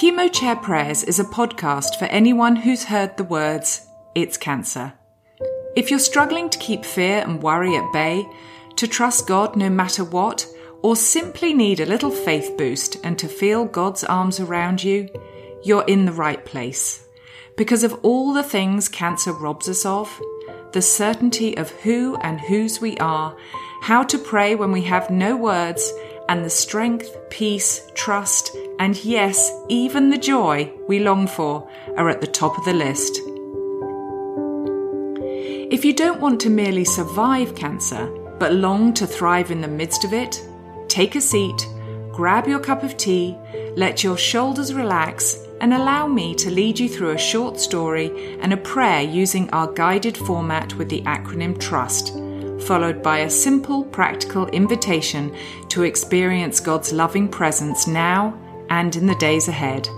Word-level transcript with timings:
Chemo 0.00 0.32
Chair 0.32 0.56
Prayers 0.56 1.04
is 1.04 1.20
a 1.20 1.24
podcast 1.24 1.98
for 1.98 2.06
anyone 2.06 2.56
who's 2.56 2.84
heard 2.84 3.18
the 3.18 3.24
words, 3.24 3.86
it's 4.14 4.38
cancer. 4.38 4.94
If 5.76 5.90
you're 5.90 5.98
struggling 5.98 6.48
to 6.48 6.58
keep 6.58 6.86
fear 6.86 7.18
and 7.18 7.42
worry 7.42 7.76
at 7.76 7.92
bay, 7.92 8.26
to 8.76 8.88
trust 8.88 9.26
God 9.26 9.56
no 9.56 9.68
matter 9.68 10.02
what, 10.02 10.46
or 10.80 10.96
simply 10.96 11.52
need 11.52 11.80
a 11.80 11.84
little 11.84 12.10
faith 12.10 12.56
boost 12.56 12.96
and 13.04 13.18
to 13.18 13.28
feel 13.28 13.66
God's 13.66 14.02
arms 14.02 14.40
around 14.40 14.82
you, 14.82 15.06
you're 15.64 15.84
in 15.84 16.06
the 16.06 16.12
right 16.12 16.42
place. 16.46 17.04
Because 17.58 17.84
of 17.84 17.92
all 18.02 18.32
the 18.32 18.42
things 18.42 18.88
cancer 18.88 19.34
robs 19.34 19.68
us 19.68 19.84
of, 19.84 20.18
the 20.72 20.80
certainty 20.80 21.58
of 21.58 21.68
who 21.82 22.16
and 22.22 22.40
whose 22.40 22.80
we 22.80 22.96
are, 22.96 23.36
how 23.82 24.02
to 24.04 24.16
pray 24.16 24.54
when 24.54 24.72
we 24.72 24.80
have 24.80 25.10
no 25.10 25.36
words, 25.36 25.92
and 26.30 26.44
the 26.44 26.50
strength, 26.50 27.16
peace, 27.28 27.90
trust, 27.94 28.56
and 28.78 29.04
yes, 29.04 29.52
even 29.68 30.10
the 30.10 30.16
joy 30.16 30.72
we 30.86 31.00
long 31.00 31.26
for 31.26 31.68
are 31.96 32.08
at 32.08 32.20
the 32.20 32.26
top 32.26 32.56
of 32.56 32.64
the 32.64 32.72
list. 32.72 33.18
If 35.72 35.84
you 35.84 35.92
don't 35.92 36.20
want 36.20 36.40
to 36.42 36.48
merely 36.48 36.84
survive 36.84 37.56
cancer, 37.56 38.06
but 38.38 38.54
long 38.54 38.94
to 38.94 39.08
thrive 39.08 39.50
in 39.50 39.60
the 39.60 39.66
midst 39.66 40.04
of 40.04 40.12
it, 40.12 40.40
take 40.86 41.16
a 41.16 41.20
seat, 41.20 41.66
grab 42.12 42.46
your 42.46 42.60
cup 42.60 42.84
of 42.84 42.96
tea, 42.96 43.36
let 43.74 44.04
your 44.04 44.16
shoulders 44.16 44.72
relax, 44.72 45.36
and 45.60 45.74
allow 45.74 46.06
me 46.06 46.36
to 46.36 46.48
lead 46.48 46.78
you 46.78 46.88
through 46.88 47.10
a 47.10 47.18
short 47.18 47.58
story 47.58 48.38
and 48.40 48.52
a 48.52 48.56
prayer 48.56 49.02
using 49.02 49.50
our 49.50 49.72
guided 49.72 50.16
format 50.16 50.72
with 50.74 50.88
the 50.88 51.02
acronym 51.02 51.58
TRUST, 51.58 52.29
followed 52.60 53.02
by 53.02 53.18
a 53.18 53.30
simple, 53.30 53.84
practical 53.84 54.46
invitation 54.48 55.34
to 55.68 55.82
experience 55.82 56.60
God's 56.60 56.92
loving 56.92 57.28
presence 57.28 57.86
now 57.86 58.38
and 58.68 58.94
in 58.94 59.06
the 59.06 59.14
days 59.16 59.48
ahead. 59.48 59.88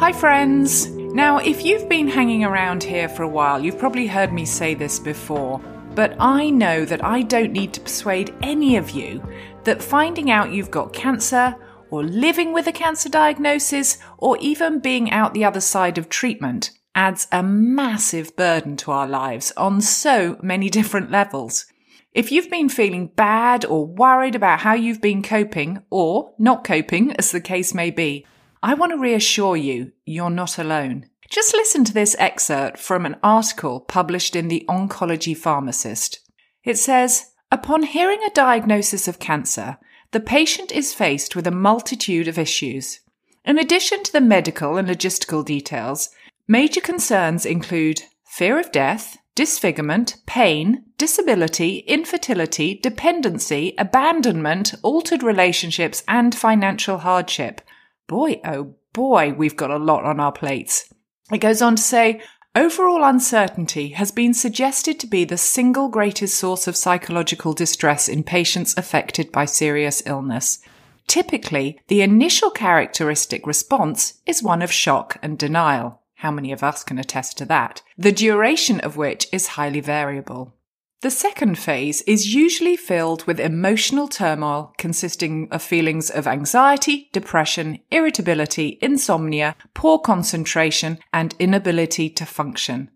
Hi, 0.00 0.12
friends! 0.12 0.88
Now, 0.88 1.38
if 1.38 1.64
you've 1.64 1.88
been 1.88 2.08
hanging 2.08 2.44
around 2.44 2.82
here 2.82 3.08
for 3.08 3.22
a 3.22 3.28
while, 3.28 3.64
you've 3.64 3.78
probably 3.78 4.06
heard 4.06 4.32
me 4.32 4.44
say 4.44 4.74
this 4.74 4.98
before, 4.98 5.60
but 5.94 6.14
I 6.20 6.50
know 6.50 6.84
that 6.84 7.04
I 7.04 7.22
don't 7.22 7.52
need 7.52 7.72
to 7.74 7.80
persuade 7.80 8.34
any 8.42 8.76
of 8.76 8.90
you 8.90 9.22
that 9.64 9.82
finding 9.82 10.30
out 10.30 10.52
you've 10.52 10.70
got 10.70 10.92
cancer, 10.92 11.56
or 11.90 12.04
living 12.04 12.52
with 12.52 12.66
a 12.66 12.72
cancer 12.72 13.08
diagnosis, 13.08 13.98
or 14.18 14.36
even 14.38 14.78
being 14.78 15.10
out 15.10 15.34
the 15.34 15.44
other 15.44 15.60
side 15.60 15.98
of 15.98 16.08
treatment 16.08 16.77
adds 16.98 17.28
a 17.30 17.44
massive 17.44 18.34
burden 18.34 18.76
to 18.76 18.90
our 18.90 19.06
lives 19.06 19.52
on 19.56 19.80
so 19.80 20.36
many 20.42 20.68
different 20.68 21.12
levels. 21.12 21.64
If 22.12 22.32
you've 22.32 22.50
been 22.50 22.68
feeling 22.68 23.12
bad 23.14 23.64
or 23.64 23.86
worried 23.86 24.34
about 24.34 24.58
how 24.58 24.74
you've 24.74 25.00
been 25.00 25.22
coping, 25.22 25.80
or 25.90 26.34
not 26.40 26.64
coping, 26.64 27.12
as 27.12 27.30
the 27.30 27.40
case 27.40 27.72
may 27.72 27.92
be, 27.92 28.26
I 28.64 28.74
want 28.74 28.90
to 28.90 28.98
reassure 28.98 29.56
you 29.56 29.92
you're 30.06 30.28
not 30.28 30.58
alone. 30.58 31.06
Just 31.30 31.54
listen 31.54 31.84
to 31.84 31.94
this 31.94 32.16
excerpt 32.18 32.80
from 32.80 33.06
an 33.06 33.14
article 33.22 33.78
published 33.78 34.34
in 34.34 34.48
the 34.48 34.64
Oncology 34.68 35.36
Pharmacist. 35.36 36.18
It 36.64 36.78
says, 36.78 37.30
Upon 37.52 37.84
hearing 37.84 38.24
a 38.26 38.34
diagnosis 38.34 39.06
of 39.06 39.20
cancer, 39.20 39.78
the 40.10 40.18
patient 40.18 40.72
is 40.72 40.94
faced 40.94 41.36
with 41.36 41.46
a 41.46 41.52
multitude 41.52 42.26
of 42.26 42.40
issues. 42.40 42.98
In 43.44 43.56
addition 43.56 44.02
to 44.02 44.12
the 44.12 44.20
medical 44.20 44.76
and 44.76 44.88
logistical 44.88 45.44
details, 45.44 46.10
major 46.48 46.80
concerns 46.80 47.46
include 47.46 48.02
fear 48.24 48.58
of 48.58 48.72
death, 48.72 49.18
disfigurement, 49.34 50.16
pain, 50.26 50.82
disability, 50.96 51.78
infertility, 51.86 52.74
dependency, 52.74 53.74
abandonment, 53.78 54.74
altered 54.82 55.22
relationships, 55.22 56.02
and 56.08 56.34
financial 56.34 56.98
hardship. 56.98 57.60
Boy, 58.08 58.40
oh 58.44 58.74
boy, 58.92 59.32
we've 59.32 59.56
got 59.56 59.70
a 59.70 59.76
lot 59.76 60.04
on 60.04 60.18
our 60.18 60.32
plates. 60.32 60.92
It 61.30 61.38
goes 61.38 61.62
on 61.62 61.76
to 61.76 61.82
say, 61.82 62.20
Overall 62.56 63.04
uncertainty 63.04 63.90
has 63.90 64.10
been 64.10 64.34
suggested 64.34 64.98
to 64.98 65.06
be 65.06 65.24
the 65.24 65.36
single 65.36 65.88
greatest 65.88 66.36
source 66.36 66.66
of 66.66 66.76
psychological 66.76 67.52
distress 67.52 68.08
in 68.08 68.24
patients 68.24 68.74
affected 68.76 69.30
by 69.30 69.44
serious 69.44 70.02
illness. 70.06 70.58
Typically, 71.06 71.78
the 71.86 72.02
initial 72.02 72.50
characteristic 72.50 73.46
response 73.46 74.20
is 74.26 74.42
one 74.42 74.62
of 74.62 74.72
shock 74.72 75.18
and 75.22 75.38
denial. 75.38 76.02
How 76.18 76.32
many 76.32 76.50
of 76.50 76.64
us 76.64 76.82
can 76.82 76.98
attest 76.98 77.38
to 77.38 77.44
that? 77.44 77.82
The 77.96 78.10
duration 78.10 78.80
of 78.80 78.96
which 78.96 79.28
is 79.32 79.54
highly 79.58 79.78
variable. 79.78 80.52
The 81.00 81.12
second 81.12 81.58
phase 81.58 82.02
is 82.02 82.34
usually 82.34 82.76
filled 82.76 83.22
with 83.24 83.38
emotional 83.38 84.08
turmoil 84.08 84.74
consisting 84.78 85.46
of 85.52 85.62
feelings 85.62 86.10
of 86.10 86.26
anxiety, 86.26 87.08
depression, 87.12 87.78
irritability, 87.92 88.80
insomnia, 88.82 89.54
poor 89.74 90.00
concentration, 90.00 90.98
and 91.12 91.36
inability 91.38 92.10
to 92.10 92.26
function. 92.26 92.90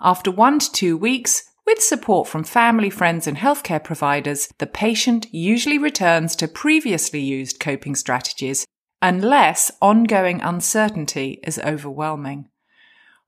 After 0.00 0.32
one 0.32 0.58
to 0.58 0.72
two 0.72 0.96
weeks, 0.96 1.44
with 1.66 1.80
support 1.80 2.26
from 2.26 2.42
family, 2.42 2.90
friends, 2.90 3.28
and 3.28 3.36
healthcare 3.36 3.82
providers, 3.82 4.48
the 4.58 4.66
patient 4.66 5.28
usually 5.32 5.78
returns 5.78 6.34
to 6.34 6.48
previously 6.48 7.20
used 7.20 7.60
coping 7.60 7.94
strategies 7.94 8.66
unless 9.00 9.70
ongoing 9.80 10.40
uncertainty 10.40 11.38
is 11.44 11.60
overwhelming. 11.60 12.48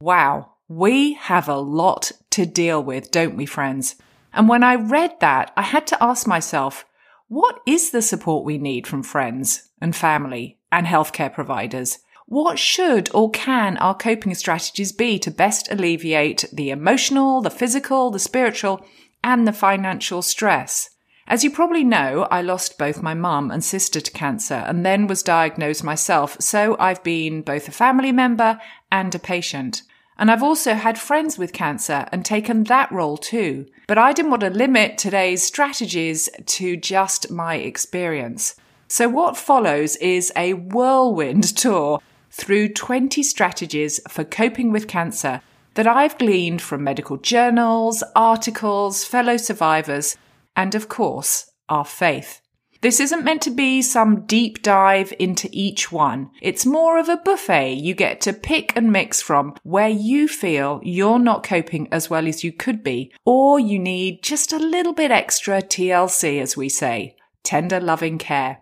Wow, 0.00 0.52
we 0.68 1.14
have 1.14 1.48
a 1.48 1.56
lot 1.56 2.12
to 2.30 2.46
deal 2.46 2.80
with, 2.80 3.10
don't 3.10 3.36
we, 3.36 3.46
friends? 3.46 3.96
And 4.32 4.48
when 4.48 4.62
I 4.62 4.76
read 4.76 5.18
that, 5.18 5.52
I 5.56 5.62
had 5.62 5.88
to 5.88 6.00
ask 6.00 6.24
myself, 6.24 6.84
what 7.26 7.60
is 7.66 7.90
the 7.90 8.00
support 8.00 8.44
we 8.44 8.58
need 8.58 8.86
from 8.86 9.02
friends 9.02 9.70
and 9.80 9.96
family 9.96 10.56
and 10.70 10.86
healthcare 10.86 11.34
providers? 11.34 11.98
What 12.26 12.60
should 12.60 13.12
or 13.12 13.28
can 13.32 13.76
our 13.78 13.94
coping 13.94 14.36
strategies 14.36 14.92
be 14.92 15.18
to 15.18 15.32
best 15.32 15.68
alleviate 15.68 16.44
the 16.52 16.70
emotional, 16.70 17.40
the 17.40 17.50
physical, 17.50 18.12
the 18.12 18.20
spiritual, 18.20 18.86
and 19.24 19.48
the 19.48 19.52
financial 19.52 20.22
stress? 20.22 20.90
As 21.26 21.42
you 21.42 21.50
probably 21.50 21.84
know, 21.84 22.28
I 22.30 22.40
lost 22.40 22.78
both 22.78 23.02
my 23.02 23.14
mum 23.14 23.50
and 23.50 23.64
sister 23.64 24.00
to 24.00 24.10
cancer 24.12 24.54
and 24.54 24.86
then 24.86 25.08
was 25.08 25.24
diagnosed 25.24 25.82
myself, 25.82 26.36
so 26.40 26.76
I've 26.78 27.02
been 27.02 27.42
both 27.42 27.66
a 27.66 27.72
family 27.72 28.12
member 28.12 28.60
and 28.92 29.12
a 29.12 29.18
patient. 29.18 29.82
And 30.18 30.30
I've 30.30 30.42
also 30.42 30.74
had 30.74 30.98
friends 30.98 31.38
with 31.38 31.52
cancer 31.52 32.06
and 32.10 32.24
taken 32.24 32.64
that 32.64 32.90
role 32.90 33.16
too. 33.16 33.66
But 33.86 33.98
I 33.98 34.12
didn't 34.12 34.32
want 34.32 34.40
to 34.42 34.50
limit 34.50 34.98
today's 34.98 35.44
strategies 35.44 36.28
to 36.46 36.76
just 36.76 37.30
my 37.30 37.54
experience. 37.54 38.56
So 38.88 39.08
what 39.08 39.36
follows 39.36 39.96
is 39.96 40.32
a 40.34 40.54
whirlwind 40.54 41.44
tour 41.56 42.00
through 42.30 42.70
20 42.70 43.22
strategies 43.22 44.00
for 44.08 44.24
coping 44.24 44.72
with 44.72 44.88
cancer 44.88 45.40
that 45.74 45.86
I've 45.86 46.18
gleaned 46.18 46.60
from 46.60 46.82
medical 46.82 47.18
journals, 47.18 48.02
articles, 48.16 49.04
fellow 49.04 49.36
survivors, 49.36 50.16
and 50.56 50.74
of 50.74 50.88
course, 50.88 51.50
our 51.68 51.84
faith. 51.84 52.40
This 52.80 53.00
isn't 53.00 53.24
meant 53.24 53.42
to 53.42 53.50
be 53.50 53.82
some 53.82 54.20
deep 54.26 54.62
dive 54.62 55.12
into 55.18 55.48
each 55.52 55.90
one. 55.90 56.30
It's 56.40 56.64
more 56.64 56.98
of 56.98 57.08
a 57.08 57.16
buffet 57.16 57.74
you 57.74 57.92
get 57.92 58.20
to 58.20 58.32
pick 58.32 58.76
and 58.76 58.92
mix 58.92 59.20
from 59.20 59.54
where 59.64 59.88
you 59.88 60.28
feel 60.28 60.80
you're 60.84 61.18
not 61.18 61.42
coping 61.42 61.88
as 61.90 62.08
well 62.08 62.28
as 62.28 62.44
you 62.44 62.52
could 62.52 62.84
be, 62.84 63.12
or 63.24 63.58
you 63.58 63.80
need 63.80 64.22
just 64.22 64.52
a 64.52 64.58
little 64.58 64.92
bit 64.92 65.10
extra 65.10 65.60
TLC, 65.60 66.40
as 66.40 66.56
we 66.56 66.68
say. 66.68 67.16
Tender 67.42 67.80
loving 67.80 68.16
care. 68.16 68.58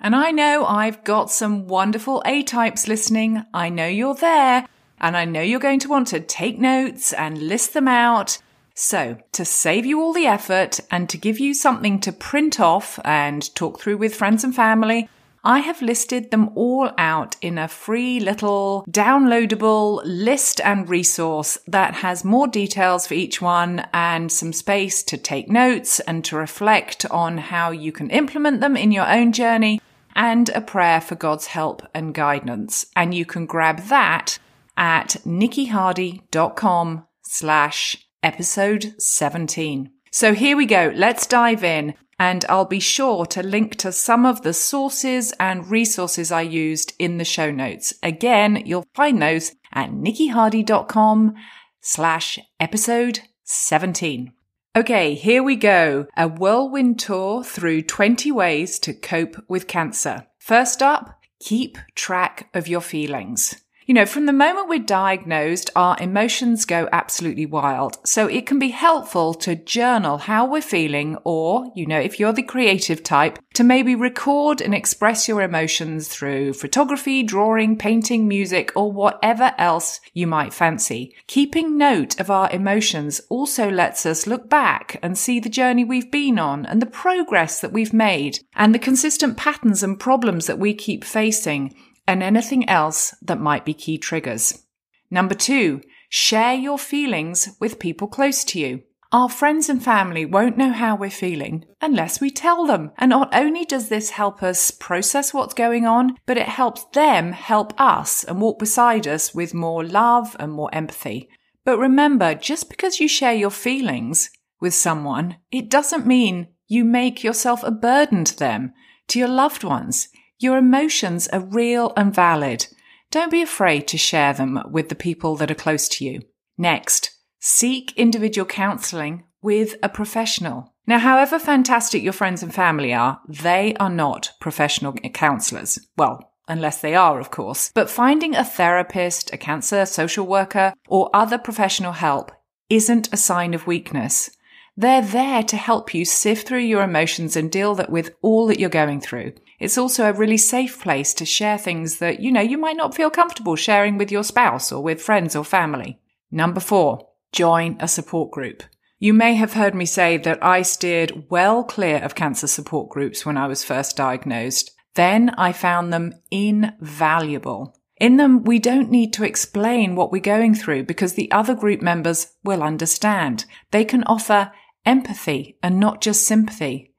And 0.00 0.14
I 0.14 0.32
know 0.32 0.66
I've 0.66 1.02
got 1.04 1.30
some 1.30 1.66
wonderful 1.66 2.22
A 2.26 2.42
types 2.42 2.86
listening. 2.86 3.42
I 3.54 3.70
know 3.70 3.86
you're 3.86 4.14
there. 4.14 4.66
And 5.00 5.16
I 5.16 5.24
know 5.24 5.40
you're 5.40 5.60
going 5.60 5.80
to 5.80 5.88
want 5.88 6.08
to 6.08 6.20
take 6.20 6.58
notes 6.58 7.12
and 7.12 7.38
list 7.38 7.72
them 7.72 7.88
out. 7.88 8.38
So, 8.78 9.16
to 9.32 9.46
save 9.46 9.86
you 9.86 10.02
all 10.02 10.12
the 10.12 10.26
effort 10.26 10.80
and 10.90 11.08
to 11.08 11.16
give 11.16 11.40
you 11.40 11.54
something 11.54 11.98
to 12.00 12.12
print 12.12 12.60
off 12.60 13.00
and 13.06 13.54
talk 13.54 13.80
through 13.80 13.96
with 13.96 14.14
friends 14.14 14.44
and 14.44 14.54
family, 14.54 15.08
I 15.42 15.60
have 15.60 15.80
listed 15.80 16.30
them 16.30 16.50
all 16.54 16.90
out 16.98 17.36
in 17.40 17.56
a 17.56 17.68
free 17.68 18.20
little 18.20 18.84
downloadable 18.90 20.02
list 20.04 20.60
and 20.60 20.86
resource 20.90 21.56
that 21.66 21.94
has 21.94 22.22
more 22.22 22.46
details 22.46 23.06
for 23.06 23.14
each 23.14 23.40
one 23.40 23.86
and 23.94 24.30
some 24.30 24.52
space 24.52 25.02
to 25.04 25.16
take 25.16 25.48
notes 25.48 25.98
and 26.00 26.22
to 26.26 26.36
reflect 26.36 27.06
on 27.10 27.38
how 27.38 27.70
you 27.70 27.92
can 27.92 28.10
implement 28.10 28.60
them 28.60 28.76
in 28.76 28.92
your 28.92 29.08
own 29.10 29.32
journey 29.32 29.80
and 30.14 30.50
a 30.50 30.60
prayer 30.60 31.00
for 31.00 31.14
God's 31.14 31.46
help 31.46 31.86
and 31.94 32.12
guidance. 32.12 32.86
And 32.94 33.14
you 33.14 33.24
can 33.24 33.46
grab 33.46 33.78
that 33.84 34.38
at 34.76 35.16
nikkihardy.com 35.24 37.06
slash 37.22 38.05
episode 38.22 38.94
17. 38.98 39.90
So 40.10 40.34
here 40.34 40.56
we 40.56 40.66
go. 40.66 40.92
Let's 40.94 41.26
dive 41.26 41.62
in. 41.62 41.94
And 42.18 42.46
I'll 42.48 42.64
be 42.64 42.80
sure 42.80 43.26
to 43.26 43.42
link 43.42 43.76
to 43.76 43.92
some 43.92 44.24
of 44.24 44.40
the 44.42 44.54
sources 44.54 45.34
and 45.38 45.70
resources 45.70 46.32
I 46.32 46.40
used 46.40 46.94
in 46.98 47.18
the 47.18 47.24
show 47.24 47.50
notes. 47.50 47.92
Again, 48.02 48.62
you'll 48.64 48.86
find 48.94 49.20
those 49.20 49.52
at 49.74 49.90
nikkihardy.com 49.90 51.34
slash 51.82 52.38
episode 52.58 53.20
17. 53.44 54.32
Okay, 54.76 55.14
here 55.14 55.42
we 55.42 55.56
go. 55.56 56.06
A 56.16 56.28
whirlwind 56.28 56.98
tour 56.98 57.44
through 57.44 57.82
20 57.82 58.32
ways 58.32 58.78
to 58.80 58.94
cope 58.94 59.36
with 59.48 59.68
cancer. 59.68 60.26
First 60.38 60.82
up, 60.82 61.20
keep 61.40 61.78
track 61.94 62.48
of 62.54 62.68
your 62.68 62.80
feelings. 62.80 63.62
You 63.86 63.94
know, 63.94 64.04
from 64.04 64.26
the 64.26 64.32
moment 64.32 64.68
we're 64.68 64.80
diagnosed, 64.80 65.70
our 65.76 65.96
emotions 66.00 66.64
go 66.64 66.88
absolutely 66.90 67.46
wild. 67.46 67.98
So 68.04 68.26
it 68.26 68.44
can 68.44 68.58
be 68.58 68.70
helpful 68.70 69.32
to 69.34 69.54
journal 69.54 70.18
how 70.18 70.44
we're 70.44 70.60
feeling, 70.60 71.16
or, 71.22 71.70
you 71.76 71.86
know, 71.86 72.00
if 72.00 72.18
you're 72.18 72.32
the 72.32 72.42
creative 72.42 73.04
type, 73.04 73.38
to 73.54 73.62
maybe 73.62 73.94
record 73.94 74.60
and 74.60 74.74
express 74.74 75.28
your 75.28 75.40
emotions 75.40 76.08
through 76.08 76.54
photography, 76.54 77.22
drawing, 77.22 77.78
painting, 77.78 78.26
music, 78.26 78.72
or 78.74 78.90
whatever 78.90 79.52
else 79.56 80.00
you 80.12 80.26
might 80.26 80.52
fancy. 80.52 81.14
Keeping 81.28 81.78
note 81.78 82.18
of 82.18 82.28
our 82.28 82.50
emotions 82.50 83.20
also 83.30 83.70
lets 83.70 84.04
us 84.04 84.26
look 84.26 84.50
back 84.50 84.98
and 85.00 85.16
see 85.16 85.38
the 85.38 85.48
journey 85.48 85.84
we've 85.84 86.10
been 86.10 86.40
on 86.40 86.66
and 86.66 86.82
the 86.82 86.86
progress 86.86 87.60
that 87.60 87.72
we've 87.72 87.92
made 87.92 88.40
and 88.56 88.74
the 88.74 88.80
consistent 88.80 89.36
patterns 89.36 89.84
and 89.84 90.00
problems 90.00 90.46
that 90.46 90.58
we 90.58 90.74
keep 90.74 91.04
facing 91.04 91.72
and 92.06 92.22
anything 92.22 92.68
else 92.68 93.14
that 93.22 93.40
might 93.40 93.64
be 93.64 93.74
key 93.74 93.98
triggers. 93.98 94.64
Number 95.10 95.34
two, 95.34 95.80
share 96.08 96.54
your 96.54 96.78
feelings 96.78 97.56
with 97.60 97.78
people 97.78 98.08
close 98.08 98.44
to 98.44 98.60
you. 98.60 98.82
Our 99.12 99.28
friends 99.28 99.68
and 99.68 99.82
family 99.82 100.26
won't 100.26 100.58
know 100.58 100.72
how 100.72 100.96
we're 100.96 101.10
feeling 101.10 101.64
unless 101.80 102.20
we 102.20 102.30
tell 102.30 102.66
them. 102.66 102.90
And 102.98 103.10
not 103.10 103.34
only 103.34 103.64
does 103.64 103.88
this 103.88 104.10
help 104.10 104.42
us 104.42 104.72
process 104.72 105.32
what's 105.32 105.54
going 105.54 105.86
on, 105.86 106.16
but 106.26 106.36
it 106.36 106.48
helps 106.48 106.84
them 106.92 107.32
help 107.32 107.72
us 107.80 108.24
and 108.24 108.40
walk 108.40 108.58
beside 108.58 109.06
us 109.06 109.32
with 109.32 109.54
more 109.54 109.84
love 109.84 110.34
and 110.40 110.52
more 110.52 110.74
empathy. 110.74 111.28
But 111.64 111.78
remember, 111.78 112.34
just 112.34 112.68
because 112.68 113.00
you 113.00 113.08
share 113.08 113.34
your 113.34 113.50
feelings 113.50 114.30
with 114.60 114.74
someone, 114.74 115.36
it 115.52 115.70
doesn't 115.70 116.06
mean 116.06 116.48
you 116.66 116.84
make 116.84 117.22
yourself 117.22 117.62
a 117.62 117.70
burden 117.70 118.24
to 118.24 118.36
them, 118.36 118.72
to 119.08 119.18
your 119.18 119.28
loved 119.28 119.62
ones. 119.62 120.08
Your 120.38 120.58
emotions 120.58 121.28
are 121.28 121.40
real 121.40 121.92
and 121.96 122.14
valid. 122.14 122.66
Don't 123.10 123.30
be 123.30 123.42
afraid 123.42 123.88
to 123.88 123.98
share 123.98 124.32
them 124.32 124.62
with 124.70 124.88
the 124.88 124.94
people 124.94 125.36
that 125.36 125.50
are 125.50 125.54
close 125.54 125.88
to 125.88 126.04
you. 126.04 126.22
Next, 126.58 127.10
seek 127.40 127.92
individual 127.96 128.46
counseling 128.46 129.24
with 129.40 129.76
a 129.82 129.88
professional. 129.88 130.74
Now, 130.86 130.98
however 130.98 131.38
fantastic 131.38 132.02
your 132.02 132.12
friends 132.12 132.42
and 132.42 132.54
family 132.54 132.92
are, 132.92 133.20
they 133.28 133.74
are 133.76 133.90
not 133.90 134.32
professional 134.40 134.92
counselors. 134.92 135.78
Well, 135.96 136.32
unless 136.48 136.80
they 136.80 136.94
are, 136.94 137.18
of 137.18 137.30
course. 137.30 137.72
But 137.74 137.90
finding 137.90 138.34
a 138.34 138.44
therapist, 138.44 139.32
a 139.32 139.38
cancer 139.38 139.86
social 139.86 140.26
worker, 140.26 140.74
or 140.88 141.10
other 141.14 141.38
professional 141.38 141.92
help 141.92 142.30
isn't 142.68 143.12
a 143.12 143.16
sign 143.16 143.54
of 143.54 143.66
weakness. 143.66 144.30
They're 144.76 145.02
there 145.02 145.42
to 145.44 145.56
help 145.56 145.94
you 145.94 146.04
sift 146.04 146.46
through 146.46 146.60
your 146.60 146.82
emotions 146.82 147.36
and 147.36 147.50
deal 147.50 147.74
with 147.88 148.14
all 148.20 148.46
that 148.48 148.60
you're 148.60 148.68
going 148.68 149.00
through. 149.00 149.32
It's 149.58 149.78
also 149.78 150.08
a 150.08 150.12
really 150.12 150.36
safe 150.36 150.80
place 150.80 151.14
to 151.14 151.24
share 151.24 151.58
things 151.58 151.98
that, 151.98 152.20
you 152.20 152.30
know, 152.30 152.40
you 152.40 152.58
might 152.58 152.76
not 152.76 152.94
feel 152.94 153.10
comfortable 153.10 153.56
sharing 153.56 153.96
with 153.98 154.12
your 154.12 154.24
spouse 154.24 154.70
or 154.70 154.82
with 154.82 155.02
friends 155.02 155.34
or 155.34 155.44
family. 155.44 155.98
Number 156.30 156.60
four, 156.60 157.08
join 157.32 157.76
a 157.80 157.88
support 157.88 158.30
group. 158.30 158.62
You 158.98 159.12
may 159.12 159.34
have 159.34 159.52
heard 159.52 159.74
me 159.74 159.84
say 159.84 160.16
that 160.18 160.42
I 160.42 160.62
steered 160.62 161.26
well 161.30 161.64
clear 161.64 161.98
of 161.98 162.14
cancer 162.14 162.46
support 162.46 162.88
groups 162.88 163.26
when 163.26 163.36
I 163.36 163.46
was 163.46 163.64
first 163.64 163.96
diagnosed. 163.96 164.70
Then 164.94 165.30
I 165.30 165.52
found 165.52 165.92
them 165.92 166.14
invaluable. 166.30 167.76
In 167.98 168.16
them, 168.16 168.44
we 168.44 168.58
don't 168.58 168.90
need 168.90 169.12
to 169.14 169.24
explain 169.24 169.94
what 169.96 170.12
we're 170.12 170.20
going 170.20 170.54
through 170.54 170.84
because 170.84 171.14
the 171.14 171.30
other 171.30 171.54
group 171.54 171.80
members 171.80 172.28
will 172.44 172.62
understand. 172.62 173.44
They 173.70 173.84
can 173.84 174.04
offer 174.04 174.52
empathy 174.84 175.58
and 175.62 175.80
not 175.80 176.00
just 176.00 176.26
sympathy. 176.26 176.94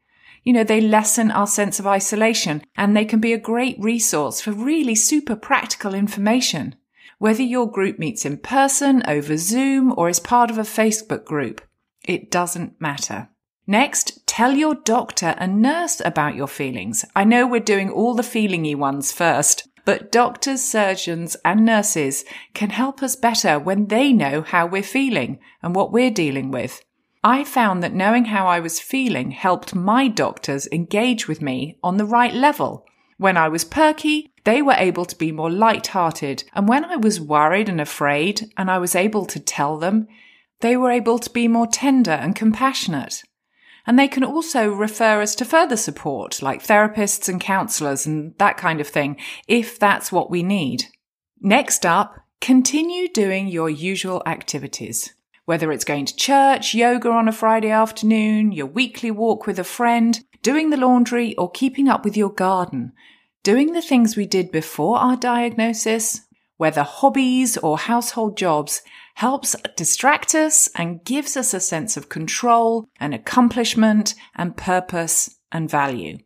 You 0.48 0.54
know, 0.54 0.64
they 0.64 0.80
lessen 0.80 1.30
our 1.30 1.46
sense 1.46 1.78
of 1.78 1.86
isolation 1.86 2.64
and 2.78 2.96
they 2.96 3.04
can 3.04 3.20
be 3.20 3.34
a 3.34 3.38
great 3.38 3.76
resource 3.82 4.40
for 4.40 4.54
really 4.54 4.96
super 4.96 5.36
practical 5.36 5.94
information. 5.94 6.76
Whether 7.18 7.44
your 7.44 7.70
group 7.70 8.00
meets 8.00 8.26
in 8.26 8.38
person, 8.38 9.04
over 9.10 9.36
Zoom, 9.36 9.94
or 9.98 10.08
is 10.08 10.22
part 10.22 10.50
of 10.50 10.58
a 10.58 10.62
Facebook 10.62 11.26
group, 11.26 11.60
it 12.06 12.32
doesn't 12.32 12.80
matter. 12.80 13.28
Next, 13.68 14.26
tell 14.26 14.54
your 14.54 14.76
doctor 14.76 15.36
and 15.38 15.62
nurse 15.62 16.02
about 16.06 16.36
your 16.36 16.48
feelings. 16.48 17.04
I 17.14 17.26
know 17.26 17.46
we're 17.46 17.60
doing 17.60 17.90
all 17.90 18.14
the 18.14 18.24
feelingy 18.24 18.74
ones 18.74 19.12
first, 19.12 19.68
but 19.84 20.14
doctors, 20.14 20.64
surgeons, 20.64 21.36
and 21.44 21.66
nurses 21.66 22.24
can 22.54 22.70
help 22.70 23.04
us 23.04 23.18
better 23.18 23.60
when 23.60 23.88
they 23.88 24.14
know 24.14 24.44
how 24.44 24.66
we're 24.66 24.82
feeling 24.82 25.40
and 25.62 25.76
what 25.76 25.92
we're 25.92 26.10
dealing 26.10 26.52
with. 26.52 26.82
I 27.30 27.44
found 27.44 27.84
that 27.84 27.94
knowing 27.94 28.24
how 28.24 28.48
I 28.48 28.62
was 28.62 28.80
feeling 28.80 29.32
helped 29.32 29.76
my 29.76 30.08
doctors 30.08 30.66
engage 30.72 31.28
with 31.28 31.42
me 31.42 31.78
on 31.84 31.98
the 31.98 32.06
right 32.06 32.34
level. 32.34 32.86
When 33.18 33.36
I 33.36 33.50
was 33.50 33.66
perky, 33.66 34.32
they 34.46 34.62
were 34.62 34.78
able 34.78 35.04
to 35.04 35.18
be 35.18 35.34
more 35.34 35.52
light-hearted, 35.52 36.46
and 36.54 36.70
when 36.70 36.86
I 36.86 36.96
was 36.96 37.20
worried 37.20 37.68
and 37.68 37.82
afraid, 37.82 38.50
and 38.56 38.72
I 38.72 38.78
was 38.78 38.96
able 38.96 39.26
to 39.26 39.42
tell 39.42 39.78
them, 39.78 40.08
they 40.62 40.78
were 40.78 40.90
able 40.90 41.20
to 41.20 41.30
be 41.30 41.50
more 41.50 41.68
tender 41.68 42.12
and 42.12 42.34
compassionate. 42.34 43.24
And 43.86 44.00
they 44.00 44.08
can 44.08 44.24
also 44.24 44.70
refer 44.70 45.22
us 45.22 45.36
to 45.36 45.44
further 45.44 45.76
support, 45.76 46.42
like 46.42 46.66
therapists 46.66 47.28
and 47.28 47.42
counselors 47.42 48.06
and 48.06 48.36
that 48.38 48.56
kind 48.56 48.80
of 48.80 48.88
thing, 48.88 49.18
if 49.50 49.78
that's 49.78 50.14
what 50.14 50.32
we 50.32 50.44
need. 50.44 50.86
Next 51.42 51.86
up, 51.86 52.22
continue 52.40 53.10
doing 53.10 53.50
your 53.50 53.70
usual 53.70 54.24
activities. 54.26 55.14
Whether 55.48 55.72
it's 55.72 55.86
going 55.86 56.04
to 56.08 56.16
church, 56.18 56.74
yoga 56.74 57.10
on 57.10 57.30
a 57.30 57.32
Friday 57.32 57.70
afternoon, 57.70 58.52
your 58.52 58.66
weekly 58.66 59.12
walk 59.12 59.48
with 59.48 59.58
a 59.58 59.64
friend, 59.64 60.20
doing 60.42 60.72
the 60.72 60.76
laundry, 60.76 61.38
or 61.38 61.50
keeping 61.50 61.88
up 61.88 62.04
with 62.04 62.18
your 62.18 62.34
garden. 62.34 62.92
Doing 63.44 63.72
the 63.72 63.82
things 63.82 64.18
we 64.18 64.26
did 64.26 64.52
before 64.52 64.98
our 64.98 65.16
diagnosis, 65.16 66.20
whether 66.58 66.84
hobbies 66.84 67.56
or 67.56 67.78
household 67.78 68.36
jobs, 68.36 68.82
helps 69.16 69.56
distract 69.78 70.36
us 70.36 70.68
and 70.76 71.06
gives 71.06 71.38
us 71.38 71.54
a 71.54 71.62
sense 71.62 71.96
of 71.96 72.10
control 72.10 72.90
and 73.00 73.14
accomplishment 73.14 74.16
and 74.36 74.58
purpose 74.58 75.40
and 75.50 75.72
value. 75.72 76.18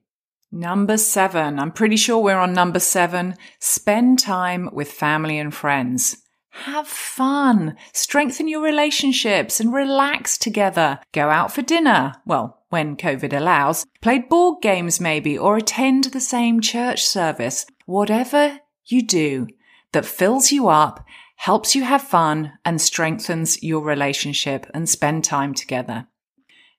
Number 0.51 0.97
seven. 0.97 1.59
I'm 1.59 1.73
pretty 1.73 1.95
sure 1.95 2.17
we're 2.17 2.39
on 2.39 2.53
number 2.53 2.79
seven. 2.79 3.35
Spend 3.59 4.17
time 4.17 4.67
with 4.73 4.91
family 4.91 5.37
and 5.37 5.53
friends. 5.53 6.17
Have 6.51 6.87
fun, 6.87 7.77
strengthen 7.93 8.47
your 8.47 8.61
relationships 8.61 9.59
and 9.59 9.73
relax 9.73 10.37
together. 10.37 10.99
Go 11.11 11.29
out 11.29 11.51
for 11.51 11.61
dinner. 11.61 12.13
Well, 12.25 12.61
when 12.69 12.97
COVID 12.97 13.33
allows. 13.33 13.85
Play 14.01 14.19
board 14.19 14.61
games 14.61 14.99
maybe 14.99 15.37
or 15.37 15.57
attend 15.57 16.05
the 16.05 16.19
same 16.19 16.61
church 16.61 17.05
service. 17.05 17.65
Whatever 17.85 18.59
you 18.85 19.01
do 19.01 19.47
that 19.93 20.05
fills 20.05 20.51
you 20.51 20.69
up, 20.69 21.05
helps 21.37 21.73
you 21.73 21.83
have 21.83 22.01
fun 22.01 22.53
and 22.63 22.79
strengthens 22.79 23.63
your 23.63 23.81
relationship 23.81 24.67
and 24.73 24.87
spend 24.87 25.23
time 25.23 25.53
together. 25.53 26.07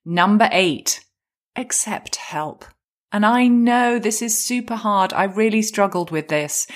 Number 0.05 0.49
eight, 0.53 1.05
accept 1.57 2.17
help. 2.17 2.65
And 3.11 3.27
I 3.27 3.47
know 3.47 3.99
this 3.99 4.23
is 4.23 4.43
super 4.43 4.77
hard. 4.77 5.13
I 5.13 5.25
really 5.25 5.63
struggled 5.63 6.11
with 6.11 6.29
this. 6.29 6.67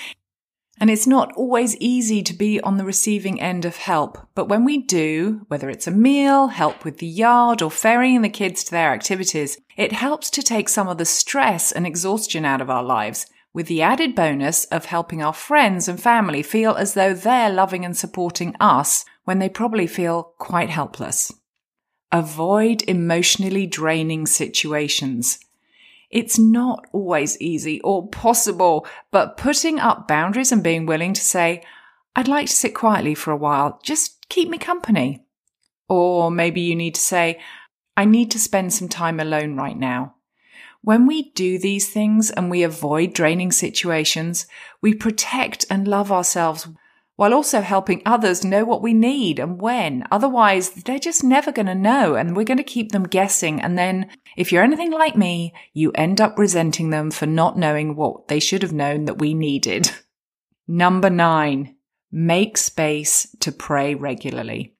And 0.79 0.91
it's 0.91 1.07
not 1.07 1.33
always 1.33 1.75
easy 1.77 2.21
to 2.21 2.33
be 2.33 2.61
on 2.61 2.77
the 2.77 2.85
receiving 2.85 3.41
end 3.41 3.65
of 3.65 3.77
help, 3.77 4.19
but 4.35 4.47
when 4.47 4.63
we 4.63 4.77
do, 4.77 5.41
whether 5.47 5.69
it's 5.71 5.87
a 5.87 5.91
meal, 5.91 6.47
help 6.47 6.85
with 6.85 6.99
the 6.99 7.07
yard, 7.07 7.63
or 7.63 7.71
ferrying 7.71 8.21
the 8.21 8.29
kids 8.29 8.63
to 8.65 8.71
their 8.71 8.93
activities, 8.93 9.57
it 9.75 9.91
helps 9.91 10.29
to 10.31 10.43
take 10.43 10.69
some 10.69 10.87
of 10.87 10.99
the 10.99 11.05
stress 11.05 11.71
and 11.71 11.87
exhaustion 11.87 12.45
out 12.45 12.61
of 12.61 12.69
our 12.69 12.83
lives, 12.83 13.25
with 13.53 13.67
the 13.67 13.81
added 13.81 14.13
bonus 14.13 14.65
of 14.65 14.85
helping 14.85 15.23
our 15.23 15.33
friends 15.33 15.87
and 15.87 15.99
family 15.99 16.43
feel 16.43 16.75
as 16.75 16.93
though 16.93 17.13
they're 17.13 17.49
loving 17.49 17.83
and 17.83 17.97
supporting 17.97 18.55
us 18.59 19.03
when 19.23 19.39
they 19.39 19.49
probably 19.49 19.87
feel 19.87 20.31
quite 20.37 20.69
helpless. 20.69 21.33
Avoid 22.11 22.83
emotionally 22.83 23.65
draining 23.65 24.27
situations. 24.27 25.39
It's 26.09 26.39
not 26.39 26.85
always 26.93 27.39
easy 27.41 27.81
or 27.81 28.07
possible, 28.07 28.87
but 29.11 29.37
putting 29.37 29.79
up 29.79 30.07
boundaries 30.07 30.51
and 30.51 30.63
being 30.63 30.85
willing 30.85 31.13
to 31.13 31.21
say, 31.21 31.63
I'd 32.15 32.27
like 32.27 32.47
to 32.47 32.53
sit 32.53 32.73
quietly 32.73 33.13
for 33.13 33.31
a 33.31 33.37
while, 33.37 33.79
just 33.83 34.27
keep 34.29 34.49
me 34.49 34.57
company. 34.57 35.25
Or 35.89 36.31
maybe 36.31 36.61
you 36.61 36.75
need 36.75 36.95
to 36.95 37.01
say, 37.01 37.39
I 37.95 38.05
need 38.05 38.31
to 38.31 38.39
spend 38.39 38.73
some 38.73 38.89
time 38.89 39.19
alone 39.19 39.55
right 39.55 39.77
now. 39.77 40.15
When 40.81 41.07
we 41.07 41.31
do 41.31 41.57
these 41.59 41.89
things 41.89 42.29
and 42.31 42.49
we 42.49 42.63
avoid 42.63 43.13
draining 43.13 43.51
situations, 43.51 44.47
we 44.81 44.93
protect 44.93 45.65
and 45.69 45.87
love 45.87 46.11
ourselves 46.11 46.67
while 47.17 47.33
also 47.33 47.61
helping 47.61 48.01
others 48.05 48.45
know 48.45 48.63
what 48.63 48.81
we 48.81 48.93
need 48.93 49.39
and 49.39 49.59
when. 49.59 50.05
Otherwise, 50.11 50.69
they're 50.69 50.99
just 50.99 51.23
never 51.23 51.51
going 51.51 51.65
to 51.65 51.75
know 51.75 52.15
and 52.15 52.35
we're 52.35 52.45
going 52.45 52.57
to 52.57 52.63
keep 52.63 52.91
them 52.91 53.03
guessing. 53.03 53.59
And 53.59 53.77
then 53.77 54.09
if 54.37 54.51
you're 54.51 54.63
anything 54.63 54.91
like 54.91 55.17
me, 55.17 55.53
you 55.73 55.91
end 55.95 56.21
up 56.21 56.37
resenting 56.37 56.91
them 56.91 57.11
for 57.11 57.25
not 57.25 57.57
knowing 57.57 57.95
what 57.95 58.27
they 58.27 58.39
should 58.39 58.61
have 58.61 58.71
known 58.71 59.05
that 59.05 59.17
we 59.17 59.33
needed. 59.33 59.91
Number 60.67 61.09
nine, 61.09 61.75
make 62.11 62.57
space 62.57 63.35
to 63.39 63.51
pray 63.51 63.95
regularly. 63.95 64.75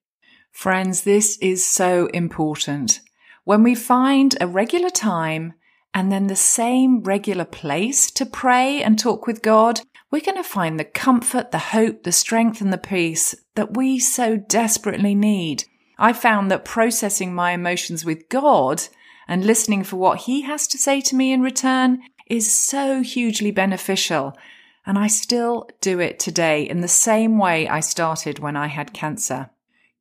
Friends, 0.51 1.01
this 1.01 1.37
is 1.39 1.65
so 1.67 2.05
important. 2.07 3.01
when 3.45 3.63
we 3.63 3.73
find 3.73 4.35
a 4.41 4.45
regular 4.45 4.89
time 4.89 5.53
and 5.93 6.11
then 6.11 6.27
the 6.27 6.35
same 6.35 7.01
regular 7.01 7.45
place 7.45 8.11
to 8.11 8.25
pray 8.25 8.83
and 8.83 8.99
talk 8.99 9.25
with 9.25 9.41
God, 9.41 9.79
we're 10.11 10.21
going 10.21 10.37
to 10.37 10.43
find 10.43 10.79
the 10.79 10.85
comfort, 10.85 11.51
the 11.51 11.57
hope, 11.57 12.03
the 12.03 12.11
strength, 12.11 12.61
and 12.61 12.71
the 12.71 12.77
peace 12.77 13.35
that 13.55 13.75
we 13.75 13.99
so 13.99 14.37
desperately 14.37 15.13
need. 15.13 15.65
I 15.97 16.13
found 16.13 16.49
that 16.51 16.63
processing 16.63 17.33
my 17.33 17.51
emotions 17.51 18.05
with 18.05 18.29
God 18.29 18.83
and 19.27 19.43
listening 19.43 19.83
for 19.83 19.97
what 19.97 20.19
He 20.19 20.43
has 20.43 20.67
to 20.67 20.77
say 20.77 21.01
to 21.01 21.15
me 21.15 21.33
in 21.33 21.41
return 21.41 22.01
is 22.27 22.51
so 22.51 23.01
hugely 23.01 23.51
beneficial. 23.51 24.37
And 24.85 24.97
I 24.97 25.07
still 25.07 25.67
do 25.81 25.99
it 25.99 26.19
today 26.19 26.63
in 26.63 26.79
the 26.79 26.87
same 26.87 27.37
way 27.37 27.67
I 27.67 27.81
started 27.81 28.39
when 28.39 28.55
I 28.55 28.67
had 28.67 28.93
cancer. 28.93 29.49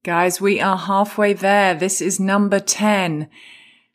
Guys, 0.05 0.41
we 0.41 0.61
are 0.61 0.77
halfway 0.77 1.33
there. 1.33 1.75
This 1.75 2.01
is 2.01 2.21
number 2.21 2.61
10. 2.61 3.29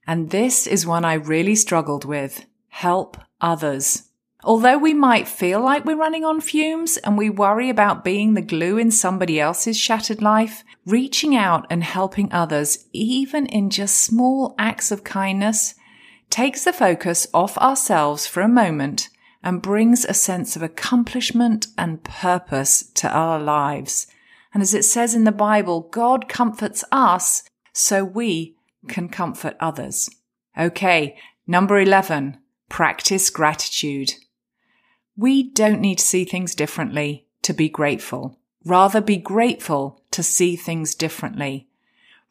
And 0.06 0.32
this 0.32 0.68
is 0.68 0.86
one 0.86 1.06
I 1.06 1.14
really 1.14 1.56
struggled 1.56 2.04
with. 2.04 2.46
Help 2.68 3.18
others. 3.40 4.11
Although 4.44 4.80
we 4.80 4.94
might 4.96 5.28
feel 5.28 5.62
like 5.62 5.86
we're 5.86 5.96
running 5.96 6.26
on 6.26 6.42
fumes 6.42 6.98
and 6.98 7.16
we 7.16 7.30
worry 7.30 7.70
about 7.70 8.04
being 8.04 8.34
the 8.34 8.42
glue 8.42 8.78
in 8.78 8.90
somebody 8.90 9.40
else's 9.40 9.78
shattered 9.78 10.22
life, 10.22 10.64
reaching 10.86 11.36
out 11.36 11.68
and 11.70 11.84
helping 11.84 12.32
others, 12.32 12.86
even 12.92 13.46
in 13.46 13.70
just 13.70 13.98
small 13.98 14.56
acts 14.58 14.92
of 14.92 15.04
kindness, 15.04 15.76
takes 16.32 16.64
the 16.64 16.74
focus 16.74 17.28
off 17.34 17.58
ourselves 17.60 18.26
for 18.26 18.42
a 18.42 18.48
moment 18.48 19.10
and 19.44 19.62
brings 19.62 20.06
a 20.06 20.14
sense 20.14 20.56
of 20.56 20.64
accomplishment 20.64 21.68
and 21.78 22.04
purpose 22.04 22.84
to 22.96 23.10
our 23.10 23.40
lives. 23.40 24.08
And 24.54 24.64
as 24.64 24.74
it 24.74 24.86
says 24.86 25.14
in 25.14 25.24
the 25.24 25.32
Bible, 25.32 25.82
God 25.92 26.28
comforts 26.28 26.84
us 26.92 27.44
so 27.74 28.04
we 28.04 28.56
can 28.88 29.08
comfort 29.08 29.56
others. 29.60 30.10
Okay, 30.58 31.16
number 31.46 31.80
11, 31.80 32.38
practice 32.70 33.30
gratitude. 33.30 34.14
We 35.18 35.44
don't 35.52 35.82
need 35.82 35.98
to 36.00 36.06
see 36.06 36.26
things 36.26 36.56
differently 36.56 37.28
to 37.44 37.54
be 37.54 37.70
grateful. 37.70 38.40
Rather 38.64 39.02
be 39.02 39.18
grateful 39.18 40.04
to 40.12 40.24
see 40.24 40.56
things 40.56 40.96
differently. 40.96 41.68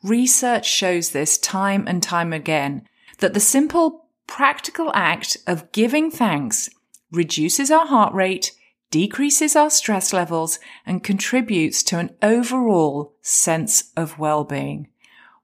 Research 0.03 0.67
shows 0.67 1.11
this 1.11 1.37
time 1.37 1.85
and 1.87 2.03
time 2.03 2.33
again 2.33 2.87
that 3.19 3.35
the 3.35 3.41
simple 3.41 4.07
practical 4.27 4.91
act 4.95 5.37
of 5.47 5.71
giving 5.73 6.11
thanks 6.11 6.71
reduces 7.11 7.71
our 7.71 7.87
heart 7.87 8.15
rate, 8.15 8.53
decreases 8.91 9.57
our 9.57 9.71
stress 9.71 10.13
levels, 10.13 10.59
and 10.87 11.05
contributes 11.05 11.83
to 11.83 11.99
an 11.99 12.15
overall 12.23 13.15
sense 13.21 13.91
of 13.97 14.19
well-being. 14.19 14.89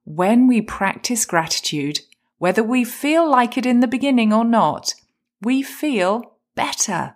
When 0.04 0.46
we 0.46 0.62
practice 0.62 1.26
gratitude, 1.26 2.00
whether 2.38 2.62
we 2.62 2.84
feel 2.84 3.28
like 3.28 3.58
it 3.58 3.66
in 3.66 3.80
the 3.80 3.88
beginning 3.88 4.32
or 4.32 4.44
not, 4.44 4.94
we 5.42 5.62
feel 5.62 6.36
better. 6.54 7.15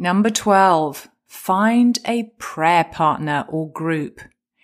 Number 0.00 0.30
12. 0.30 1.08
Find 1.26 1.98
a 2.04 2.30
prayer 2.38 2.84
partner 2.84 3.44
or 3.48 3.68
group. 3.68 4.20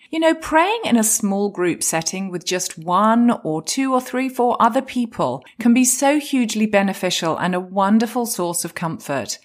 You 0.09 0.19
know, 0.19 0.33
praying 0.33 0.79
in 0.85 0.95
a 0.95 1.03
small 1.03 1.49
group 1.49 1.83
setting 1.83 2.31
with 2.31 2.45
just 2.45 2.77
one 2.77 3.31
or 3.43 3.61
two 3.61 3.91
or 3.91 3.99
three, 3.99 4.29
four 4.29 4.55
other 4.61 4.81
people 4.81 5.43
can 5.59 5.73
be 5.73 5.83
so 5.83 6.21
hugely 6.21 6.65
beneficial 6.65 7.35
and 7.35 7.53
a 7.53 7.59
wonderful 7.59 8.25
source 8.25 8.63
of 8.63 8.75
comfort. 8.75 9.37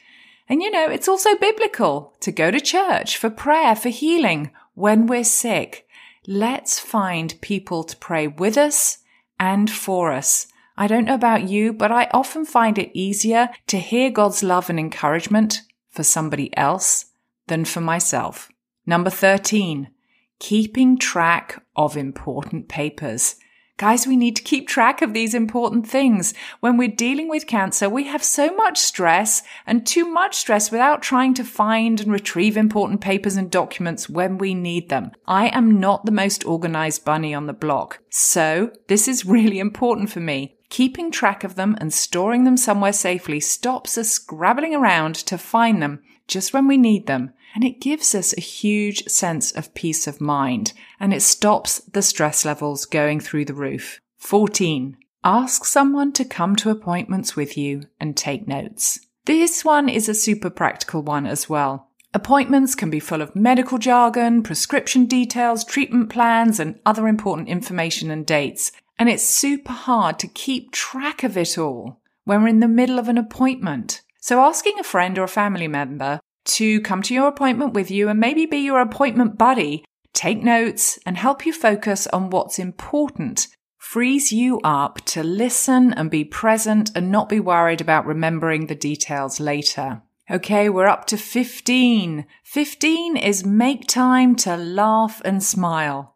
And 0.49 0.63
you 0.63 0.71
know, 0.71 0.89
it's 0.89 1.09
also 1.09 1.35
biblical 1.35 2.15
to 2.21 2.31
go 2.31 2.53
to 2.53 2.61
church 2.61 3.17
for 3.17 3.29
prayer, 3.29 3.75
for 3.75 3.89
healing 3.89 4.53
when 4.75 5.09
we're 5.09 5.25
sick. 5.25 5.89
Let's 6.25 6.79
find 6.79 7.41
people 7.41 7.83
to 7.83 7.97
pray 7.97 8.29
with 8.29 8.57
us 8.57 8.99
and 9.41 9.69
for 9.69 10.13
us. 10.13 10.47
I 10.77 10.87
don't 10.87 11.07
know 11.07 11.15
about 11.15 11.49
you, 11.49 11.73
but 11.73 11.91
I 11.91 12.09
often 12.13 12.45
find 12.45 12.79
it 12.79 12.97
easier 12.97 13.51
to 13.67 13.79
hear 13.79 14.09
God's 14.11 14.45
love 14.45 14.71
and 14.71 14.79
encouragement 14.79 15.63
for 15.91 16.03
somebody 16.03 16.57
else 16.57 17.07
than 17.49 17.65
for 17.65 17.81
myself. 17.81 18.51
Number 18.87 19.11
13, 19.11 19.91
keeping 20.39 20.97
track 20.99 21.63
of 21.77 21.97
important 21.97 22.69
papers. 22.69 23.37
Guys, 23.81 24.07
we 24.07 24.15
need 24.15 24.37
to 24.37 24.43
keep 24.43 24.69
track 24.69 25.01
of 25.01 25.15
these 25.15 25.33
important 25.33 25.89
things. 25.89 26.35
When 26.61 26.77
we're 26.77 26.89
dealing 26.89 27.31
with 27.31 27.47
cancer, 27.47 27.89
we 27.89 28.05
have 28.09 28.23
so 28.23 28.55
much 28.55 28.77
stress 28.77 29.43
and 29.67 29.87
too 29.87 30.05
much 30.07 30.37
stress 30.37 30.71
without 30.71 31.01
trying 31.01 31.33
to 31.33 31.45
find 31.45 31.99
and 31.99 32.13
retrieve 32.13 32.59
important 32.59 33.01
papers 33.01 33.37
and 33.37 33.51
documents 33.51 34.07
when 34.07 34.37
we 34.37 34.53
need 34.53 34.91
them. 34.91 35.13
I 35.27 35.49
am 35.49 35.81
not 35.81 36.05
the 36.05 36.13
most 36.13 36.45
organized 36.45 37.07
bunny 37.07 37.33
on 37.33 37.47
the 37.47 37.55
block. 37.55 38.01
So 38.11 38.71
this 38.89 39.09
is 39.09 39.25
really 39.25 39.59
important 39.59 40.11
for 40.11 40.21
me. 40.21 40.59
Keeping 40.71 41.11
track 41.11 41.45
of 41.45 41.57
them 41.57 41.77
and 41.81 41.93
storing 41.93 42.45
them 42.45 42.57
somewhere 42.57 42.93
safely 42.93 43.41
stops 43.41 43.99
us 43.99 44.11
scrabbling 44.11 44.75
around 44.75 45.17
to 45.17 45.37
find 45.37 45.83
them 45.83 46.01
just 46.29 46.55
when 46.55 46.69
we 46.69 46.77
need 46.77 47.07
them. 47.07 47.33
And 47.55 47.65
it 47.65 47.81
gives 47.81 48.15
us 48.15 48.33
a 48.33 48.41
huge 48.41 49.05
sense 49.09 49.51
of 49.51 49.75
peace 49.75 50.07
of 50.07 50.21
mind 50.21 50.73
and 51.01 51.13
it 51.13 51.23
stops 51.23 51.81
the 51.81 52.03
stress 52.03 52.45
levels 52.45 52.87
going 52.87 53.19
through 53.19 53.47
the 53.47 53.55
roof. 53.55 54.01
14. 54.19 54.97
Ask 55.25 55.65
someone 55.65 56.13
to 56.13 56.25
come 56.25 56.55
to 56.57 56.71
appointments 56.71 57.35
with 57.35 57.59
you 57.59 57.83
and 57.99 58.17
take 58.17 58.47
notes. 58.47 59.01
This 59.27 59.65
one 59.65 59.89
is 59.89 60.09
a 60.09 60.15
super 60.15 60.51
practical 60.51 61.03
one 61.03 61.27
as 61.27 61.49
well. 61.49 61.89
Appointments 62.13 62.75
can 62.75 62.91
be 62.91 62.99
full 62.99 63.23
of 63.23 63.37
medical 63.37 63.79
jargon, 63.79 64.43
prescription 64.43 65.07
details, 65.07 65.65
treatment 65.65 66.11
plans, 66.11 66.59
and 66.59 66.81
other 66.85 67.07
important 67.07 67.49
information 67.49 68.11
and 68.11 68.27
dates. 68.27 68.73
And 69.01 69.09
it's 69.09 69.25
super 69.25 69.73
hard 69.73 70.19
to 70.21 70.29
keep 70.29 70.71
track 70.71 71.25
of 71.25 71.37
it 71.37 71.57
all 71.57 72.01
when 72.25 72.43
we're 72.43 72.49
in 72.49 72.61
the 72.61 72.69
middle 72.69 72.99
of 72.99 73.09
an 73.09 73.19
appointment. 73.19 74.03
So 74.21 74.41
asking 74.41 74.79
a 74.79 74.85
friend 74.85 75.19
or 75.19 75.25
a 75.25 75.29
family 75.29 75.67
member 75.67 76.21
to 76.45 76.81
come 76.83 77.03
to 77.03 77.15
your 77.15 77.27
appointment 77.27 77.73
with 77.73 77.91
you 77.91 78.09
and 78.11 78.21
maybe 78.21 78.45
be 78.45 78.59
your 78.59 78.81
appointment 78.81 79.39
buddy, 79.39 79.85
take 80.13 80.43
notes 80.43 80.99
and 81.07 81.17
help 81.17 81.47
you 81.47 81.53
focus 81.53 82.07
on 82.09 82.31
what's 82.31 82.59
important 82.59 83.49
frees 83.79 84.31
you 84.31 84.61
up 84.63 85.01
to 85.07 85.23
listen 85.23 85.93
and 85.95 86.11
be 86.11 86.23
present 86.23 86.91
and 86.95 87.11
not 87.11 87.29
be 87.29 87.41
worried 87.41 87.81
about 87.81 88.07
remembering 88.07 88.67
the 88.67 88.75
details 88.75 89.41
later. 89.41 90.03
Okay, 90.31 90.69
we're 90.69 90.87
up 90.87 91.07
to 91.07 91.17
15. 91.17 92.27
15 92.45 93.17
is 93.17 93.45
make 93.45 93.89
time 93.89 94.37
to 94.37 94.57
laugh 94.57 95.21
and 95.25 95.43
smile. 95.43 96.10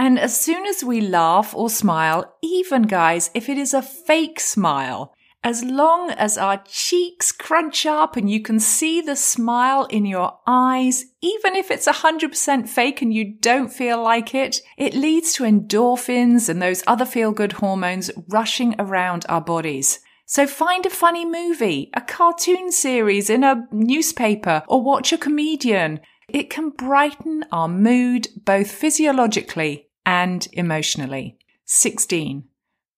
And 0.00 0.18
as 0.18 0.40
soon 0.40 0.64
as 0.64 0.82
we 0.82 1.02
laugh 1.02 1.54
or 1.54 1.68
smile, 1.68 2.34
even 2.40 2.84
guys, 2.84 3.30
if 3.34 3.50
it 3.50 3.58
is 3.58 3.74
a 3.74 3.82
fake 3.82 4.40
smile, 4.40 5.12
as 5.44 5.62
long 5.62 6.10
as 6.12 6.38
our 6.38 6.62
cheeks 6.66 7.30
crunch 7.32 7.84
up 7.84 8.16
and 8.16 8.30
you 8.30 8.40
can 8.40 8.60
see 8.60 9.02
the 9.02 9.14
smile 9.14 9.84
in 9.90 10.06
your 10.06 10.38
eyes, 10.46 11.04
even 11.20 11.54
if 11.54 11.70
it's 11.70 11.86
100% 11.86 12.66
fake 12.66 13.02
and 13.02 13.12
you 13.12 13.34
don't 13.40 13.68
feel 13.68 14.02
like 14.02 14.34
it, 14.34 14.62
it 14.78 14.94
leads 14.94 15.34
to 15.34 15.44
endorphins 15.44 16.48
and 16.48 16.62
those 16.62 16.82
other 16.86 17.04
feel 17.04 17.32
good 17.32 17.52
hormones 17.52 18.10
rushing 18.30 18.74
around 18.78 19.26
our 19.28 19.42
bodies. 19.42 20.00
So 20.24 20.46
find 20.46 20.86
a 20.86 20.90
funny 20.90 21.26
movie, 21.26 21.90
a 21.92 22.00
cartoon 22.00 22.72
series 22.72 23.28
in 23.28 23.44
a 23.44 23.66
newspaper, 23.70 24.62
or 24.66 24.80
watch 24.80 25.12
a 25.12 25.18
comedian. 25.18 26.00
It 26.26 26.48
can 26.48 26.70
brighten 26.70 27.44
our 27.52 27.68
mood 27.68 28.28
both 28.46 28.70
physiologically 28.70 29.88
and 30.04 30.46
emotionally. 30.52 31.38
16. 31.64 32.44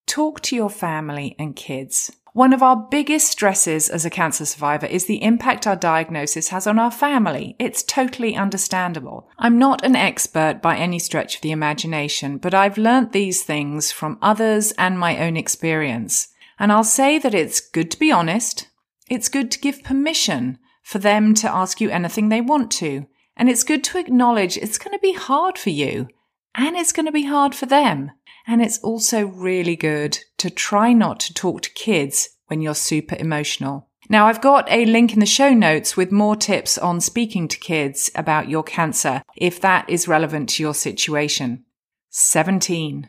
Talk 0.07 0.41
to 0.43 0.57
your 0.57 0.71
family 0.71 1.37
and 1.39 1.55
kids. 1.55 2.11
One 2.35 2.55
of 2.55 2.63
our 2.63 2.77
biggest 2.77 3.29
stresses 3.31 3.91
as 3.91 4.07
a 4.07 4.11
cancer 4.11 4.47
survivor 4.47 4.87
is 4.87 5.05
the 5.05 5.23
impact 5.23 5.67
our 5.67 5.77
diagnosis 5.77 6.49
has 6.49 6.67
on 6.67 6.79
our 6.79 6.91
family. 6.91 7.57
It's 7.59 7.83
totally 7.83 8.35
understandable. 8.35 9.29
I'm 9.39 9.59
not 9.59 9.85
an 9.85 9.95
expert 9.95 10.61
by 10.63 10.79
any 10.79 10.99
stretch 10.99 11.37
of 11.37 11.43
the 11.43 11.51
imagination, 11.51 12.39
but 12.39 12.55
I've 12.55 12.79
learnt 12.79 13.13
these 13.13 13.43
things 13.43 13.93
from 13.93 14.19
others 14.23 14.73
and 14.73 14.99
my 14.99 15.19
own 15.19 15.37
experience. 15.37 16.29
And 16.59 16.73
I'll 16.73 16.85
say 16.85 17.19
that 17.19 17.35
it's 17.35 17.61
good 17.61 17.91
to 17.91 17.99
be 17.99 18.11
honest. 18.11 18.69
It's 19.11 19.29
good 19.29 19.51
to 19.51 19.61
give 19.61 19.85
permission 19.85 20.59
for 20.83 20.99
them 20.99 21.35
to 21.35 21.55
ask 21.55 21.83
you 21.83 21.91
anything 21.91 22.31
they 22.31 22.41
want 22.41 22.71
to. 22.73 23.07
And 23.37 23.51
it's 23.51 23.63
good 23.63 23.85
to 23.85 23.99
acknowledge 23.99 24.57
it's 24.57 24.79
going 24.79 24.97
to 24.97 25.03
be 25.03 25.13
hard 25.13 25.59
for 25.59 25.71
you 25.71 26.09
and 26.55 26.77
it's 26.77 26.93
going 26.93 27.07
to 27.07 27.13
be 27.13 27.25
hard 27.25 27.55
for 27.55 27.67
them. 27.67 28.13
And 28.47 28.61
it's 28.61 28.79
also 28.81 29.27
really 29.27 29.77
good 29.77 30.19
to 30.39 30.51
try 30.51 30.93
not 30.93 31.21
to 31.21 31.35
talk 31.35 31.63
to 31.63 31.71
kids 31.71 32.29
when 32.47 32.61
you're 32.61 32.75
super 32.75 33.17
emotional. 33.17 33.89
Now, 34.09 34.27
I've 34.27 34.41
got 34.41 34.71
a 34.71 34.85
link 34.85 35.13
in 35.13 35.21
the 35.21 35.27
show 35.27 35.55
notes 35.55 35.97
with 35.97 36.11
more 36.11 36.37
tips 36.37 36.77
on 36.77 37.01
speaking 37.01 37.49
to 37.49 37.59
kids 37.59 38.11
about 38.15 38.49
your 38.49 38.63
cancer 38.63 39.23
if 39.37 39.61
that 39.61 39.89
is 39.89 40.09
relevant 40.09 40.49
to 40.51 40.63
your 40.63 40.75
situation. 40.75 41.65
17. 42.11 43.09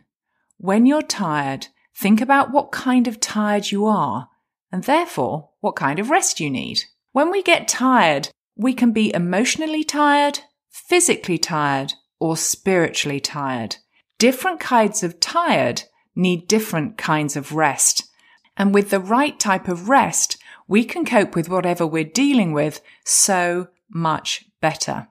When 0.57 0.85
you're 0.85 1.01
tired, 1.01 1.67
think 1.95 2.21
about 2.21 2.51
what 2.51 2.71
kind 2.71 3.07
of 3.07 3.19
tired 3.19 3.71
you 3.71 3.85
are 3.85 4.29
and 4.71 4.83
therefore 4.83 5.49
what 5.59 5.75
kind 5.75 5.99
of 5.99 6.09
rest 6.09 6.39
you 6.39 6.49
need. 6.49 6.83
When 7.11 7.31
we 7.31 7.43
get 7.43 7.67
tired, 7.67 8.29
we 8.55 8.73
can 8.73 8.91
be 8.91 9.13
emotionally 9.13 9.83
tired, 9.83 10.39
physically 10.69 11.37
tired, 11.37 11.93
or 12.23 12.37
spiritually 12.37 13.19
tired. 13.19 13.75
Different 14.17 14.57
kinds 14.57 15.03
of 15.03 15.19
tired 15.19 15.83
need 16.15 16.47
different 16.47 16.97
kinds 16.97 17.35
of 17.35 17.51
rest. 17.51 18.05
And 18.55 18.73
with 18.73 18.91
the 18.91 19.01
right 19.01 19.37
type 19.37 19.67
of 19.67 19.89
rest, 19.89 20.37
we 20.65 20.85
can 20.85 21.03
cope 21.03 21.35
with 21.35 21.49
whatever 21.49 21.85
we're 21.85 22.05
dealing 22.05 22.53
with 22.53 22.79
so 23.03 23.67
much 23.89 24.45
better. 24.61 25.09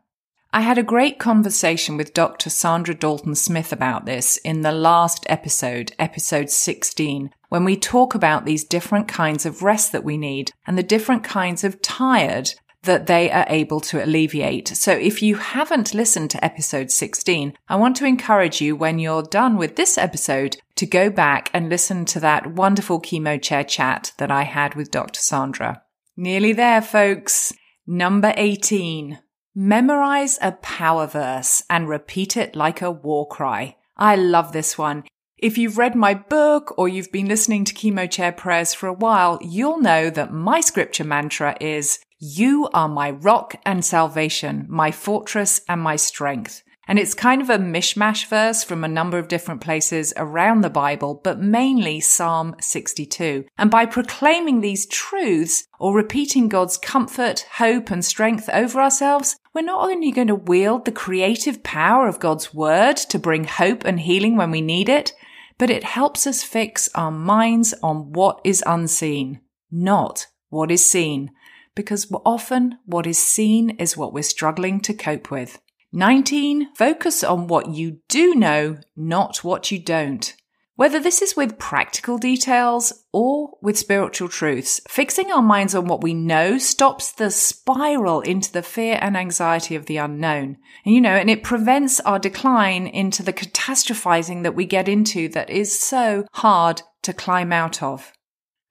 I 0.54 0.62
had 0.62 0.78
a 0.78 0.82
great 0.82 1.18
conversation 1.18 1.98
with 1.98 2.14
Dr. 2.14 2.48
Saundra 2.48 2.98
Dalton 2.98 3.34
Smith 3.34 3.74
about 3.74 4.06
this 4.06 4.38
in 4.38 4.62
the 4.62 4.72
last 4.72 5.26
episode, 5.28 5.92
episode 5.98 6.48
16, 6.48 7.30
when 7.50 7.64
we 7.64 7.76
talk 7.76 8.14
about 8.14 8.46
these 8.46 8.64
different 8.64 9.06
kinds 9.06 9.44
of 9.44 9.62
rest 9.62 9.92
that 9.92 10.04
we 10.04 10.16
need 10.16 10.52
and 10.66 10.78
the 10.78 10.82
different 10.82 11.24
kinds 11.24 11.62
of 11.62 11.82
tired 11.82 12.54
that 12.82 13.06
they 13.06 13.30
are 13.30 13.46
able 13.48 13.80
to 13.80 14.04
alleviate. 14.04 14.68
So 14.68 14.92
if 14.92 15.22
you 15.22 15.36
haven't 15.36 15.94
listened 15.94 16.30
to 16.30 16.44
episode 16.44 16.90
16, 16.90 17.54
I 17.68 17.76
want 17.76 17.96
to 17.96 18.06
encourage 18.06 18.60
you 18.60 18.74
when 18.74 18.98
you're 18.98 19.22
done 19.22 19.56
with 19.56 19.76
this 19.76 19.96
episode 19.96 20.56
to 20.76 20.86
go 20.86 21.10
back 21.10 21.50
and 21.54 21.68
listen 21.68 22.04
to 22.06 22.20
that 22.20 22.54
wonderful 22.54 23.00
chemo 23.00 23.40
chair 23.40 23.64
chat 23.64 24.12
that 24.18 24.30
I 24.30 24.42
had 24.42 24.74
with 24.74 24.90
Dr. 24.90 25.20
Saundra. 25.20 25.80
Nearly 26.16 26.52
there, 26.52 26.82
folks. 26.82 27.52
Number 27.86 28.32
18. 28.36 29.18
Memorize 29.54 30.38
a 30.40 30.52
power 30.52 31.06
verse 31.06 31.62
and 31.68 31.88
repeat 31.88 32.36
it 32.36 32.56
like 32.56 32.80
a 32.80 32.90
war 32.90 33.28
cry. 33.28 33.76
I 33.96 34.16
love 34.16 34.52
this 34.52 34.78
one. 34.78 35.04
If 35.42 35.58
you've 35.58 35.76
read 35.76 35.96
my 35.96 36.14
book 36.14 36.72
or 36.78 36.88
you've 36.88 37.10
been 37.10 37.26
listening 37.26 37.64
to 37.64 37.74
chemo 37.74 38.08
chair 38.08 38.30
prayers 38.30 38.74
for 38.74 38.86
a 38.86 38.92
while, 38.92 39.40
you'll 39.42 39.80
know 39.80 40.08
that 40.08 40.32
my 40.32 40.60
scripture 40.60 41.02
mantra 41.02 41.56
is 41.60 41.98
you 42.20 42.68
are 42.72 42.88
my 42.88 43.10
rock 43.10 43.56
and 43.66 43.84
salvation, 43.84 44.66
my 44.68 44.92
fortress 44.92 45.60
and 45.68 45.80
my 45.80 45.96
strength. 45.96 46.62
And 46.86 46.96
it's 46.96 47.14
kind 47.14 47.42
of 47.42 47.50
a 47.50 47.58
mishmash 47.58 48.26
verse 48.28 48.62
from 48.62 48.84
a 48.84 48.88
number 48.88 49.18
of 49.18 49.26
different 49.26 49.60
places 49.60 50.12
around 50.16 50.60
the 50.60 50.70
Bible, 50.70 51.20
but 51.24 51.40
mainly 51.40 51.98
Psalm 51.98 52.54
62. 52.60 53.44
And 53.58 53.68
by 53.68 53.84
proclaiming 53.86 54.60
these 54.60 54.86
truths 54.86 55.66
or 55.80 55.92
repeating 55.92 56.48
God's 56.48 56.76
comfort, 56.76 57.46
hope, 57.54 57.90
and 57.90 58.04
strength 58.04 58.48
over 58.52 58.80
ourselves, 58.80 59.36
we're 59.54 59.62
not 59.62 59.90
only 59.90 60.12
going 60.12 60.28
to 60.28 60.36
wield 60.36 60.84
the 60.84 60.92
creative 60.92 61.64
power 61.64 62.06
of 62.06 62.20
God's 62.20 62.54
word 62.54 62.96
to 62.96 63.18
bring 63.18 63.42
hope 63.42 63.84
and 63.84 63.98
healing 63.98 64.36
when 64.36 64.52
we 64.52 64.60
need 64.60 64.88
it, 64.88 65.12
but 65.58 65.70
it 65.70 65.84
helps 65.84 66.26
us 66.26 66.42
fix 66.42 66.88
our 66.94 67.10
minds 67.10 67.74
on 67.82 68.12
what 68.12 68.40
is 68.44 68.62
unseen, 68.66 69.40
not 69.70 70.26
what 70.50 70.70
is 70.70 70.84
seen 70.84 71.30
because 71.74 72.12
often 72.24 72.78
what 72.84 73.06
is 73.06 73.18
seen 73.18 73.70
is 73.70 73.96
what 73.96 74.12
we're 74.12 74.22
struggling 74.22 74.80
to 74.80 74.94
cope 74.94 75.30
with. 75.30 75.60
19. 75.92 76.74
Focus 76.74 77.22
on 77.22 77.46
what 77.46 77.68
you 77.68 77.98
do 78.08 78.34
know, 78.34 78.78
not 78.96 79.44
what 79.44 79.70
you 79.70 79.78
don't. 79.78 80.34
Whether 80.74 80.98
this 80.98 81.22
is 81.22 81.36
with 81.36 81.58
practical 81.58 82.18
details 82.18 83.04
or 83.12 83.58
with 83.60 83.78
spiritual 83.78 84.28
truths, 84.28 84.80
fixing 84.88 85.30
our 85.30 85.42
minds 85.42 85.74
on 85.74 85.86
what 85.86 86.02
we 86.02 86.14
know 86.14 86.58
stops 86.58 87.12
the 87.12 87.30
spiral 87.30 88.20
into 88.22 88.52
the 88.52 88.62
fear 88.62 88.98
and 89.00 89.16
anxiety 89.16 89.74
of 89.74 89.86
the 89.86 89.98
unknown. 89.98 90.56
And 90.84 90.94
you 90.94 91.00
know, 91.00 91.14
and 91.14 91.30
it 91.30 91.42
prevents 91.42 92.00
our 92.00 92.18
decline 92.18 92.86
into 92.86 93.22
the 93.22 93.32
catastrophizing 93.32 94.42
that 94.44 94.54
we 94.54 94.64
get 94.64 94.88
into 94.88 95.28
that 95.30 95.50
is 95.50 95.78
so 95.78 96.26
hard 96.32 96.82
to 97.02 97.12
climb 97.12 97.52
out 97.52 97.82
of. 97.82 98.12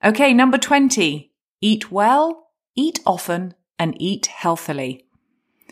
Okay, 0.03 0.33
number 0.33 0.57
20. 0.57 1.31
Eat 1.61 1.91
well 1.91 2.41
eat 2.75 2.99
often, 3.05 3.53
and 3.77 3.99
eat 3.99 4.27
healthily. 4.27 5.05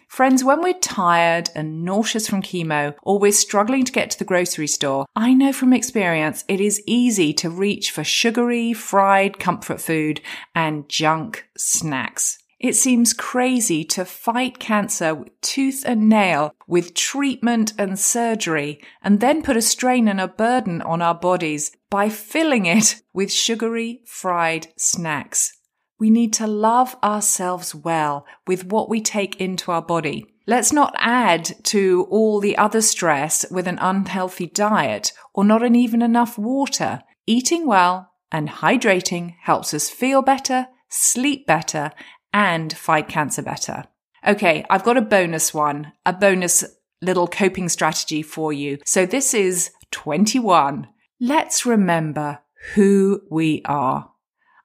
Friends, 0.10 0.44
when 0.44 0.62
we're 0.64 0.74
tired 0.74 1.52
and 1.56 1.86
nauseous 1.86 2.28
from 2.28 2.42
chemo 2.42 2.96
or 3.04 3.20
we're 3.20 3.32
struggling 3.32 3.86
to 3.86 3.92
get 3.92 4.10
to 4.10 4.20
the 4.20 4.26
grocery 4.26 4.66
store, 4.66 5.06
I 5.16 5.36
know 5.36 5.54
from 5.54 5.72
experience 5.72 6.44
it 6.48 6.60
is 6.60 6.82
easy 6.88 7.32
to 7.36 7.50
reach 7.50 7.92
for 7.92 8.04
sugary, 8.04 8.74
fried 8.74 9.40
comfort 9.40 9.80
food 9.80 10.20
and 10.56 10.90
junk 10.90 11.48
snacks. 11.56 12.40
It 12.60 12.76
seems 12.76 13.14
crazy 13.14 13.86
to 13.86 14.04
fight 14.04 14.60
cancer 14.60 15.24
tooth 15.42 15.84
and 15.86 16.10
nail 16.10 16.56
with 16.68 16.96
treatment 16.96 17.74
and 17.78 17.98
surgery 17.98 18.82
and 19.04 19.20
then 19.20 19.44
put 19.44 19.58
a 19.58 19.62
strain 19.62 20.08
and 20.08 20.20
a 20.20 20.28
burden 20.28 20.82
on 20.82 21.04
our 21.04 21.16
bodies 21.16 21.72
by 21.92 22.10
filling 22.10 22.66
it 22.66 23.02
with 23.14 23.32
sugary, 23.32 24.02
fried 24.06 24.68
snacks. 24.76 25.59
We 26.00 26.10
need 26.10 26.32
to 26.34 26.48
love 26.48 26.96
ourselves 27.04 27.76
well 27.76 28.26
with 28.48 28.66
what 28.66 28.90
we 28.90 29.02
take 29.02 29.40
into 29.42 29.72
our 29.72 29.82
body. 29.82 30.26
Let's 30.48 30.72
not 30.72 30.96
add 30.98 31.64
to 31.66 32.08
all 32.10 32.40
the 32.40 32.58
other 32.58 32.82
stress 32.82 33.46
with 33.52 33.68
an 33.68 33.78
unhealthy 33.80 34.48
diet 34.48 35.12
or 35.34 35.44
not 35.44 35.62
an 35.62 35.76
even 35.76 36.02
enough 36.02 36.38
water. 36.38 37.02
Eating 37.28 37.68
well 37.68 38.12
and 38.32 38.50
hydrating 38.50 39.36
helps 39.42 39.74
us 39.74 39.90
feel 39.90 40.22
better, 40.22 40.68
sleep 40.88 41.46
better, 41.46 41.92
and 42.34 42.76
fight 42.76 43.08
cancer 43.08 43.42
better. 43.42 43.84
Okay, 44.26 44.66
I've 44.70 44.84
got 44.84 44.98
a 44.98 45.02
bonus 45.02 45.54
one, 45.54 45.92
a 46.06 46.14
bonus 46.14 46.64
little 47.02 47.28
coping 47.28 47.70
strategy 47.70 48.22
for 48.22 48.52
you. 48.52 48.78
So 48.86 49.06
this 49.06 49.34
is 49.34 49.72
21. 49.92 50.88
Let's 51.20 51.66
remember 51.66 52.40
who 52.74 53.22
we 53.30 53.62
are. 53.66 54.10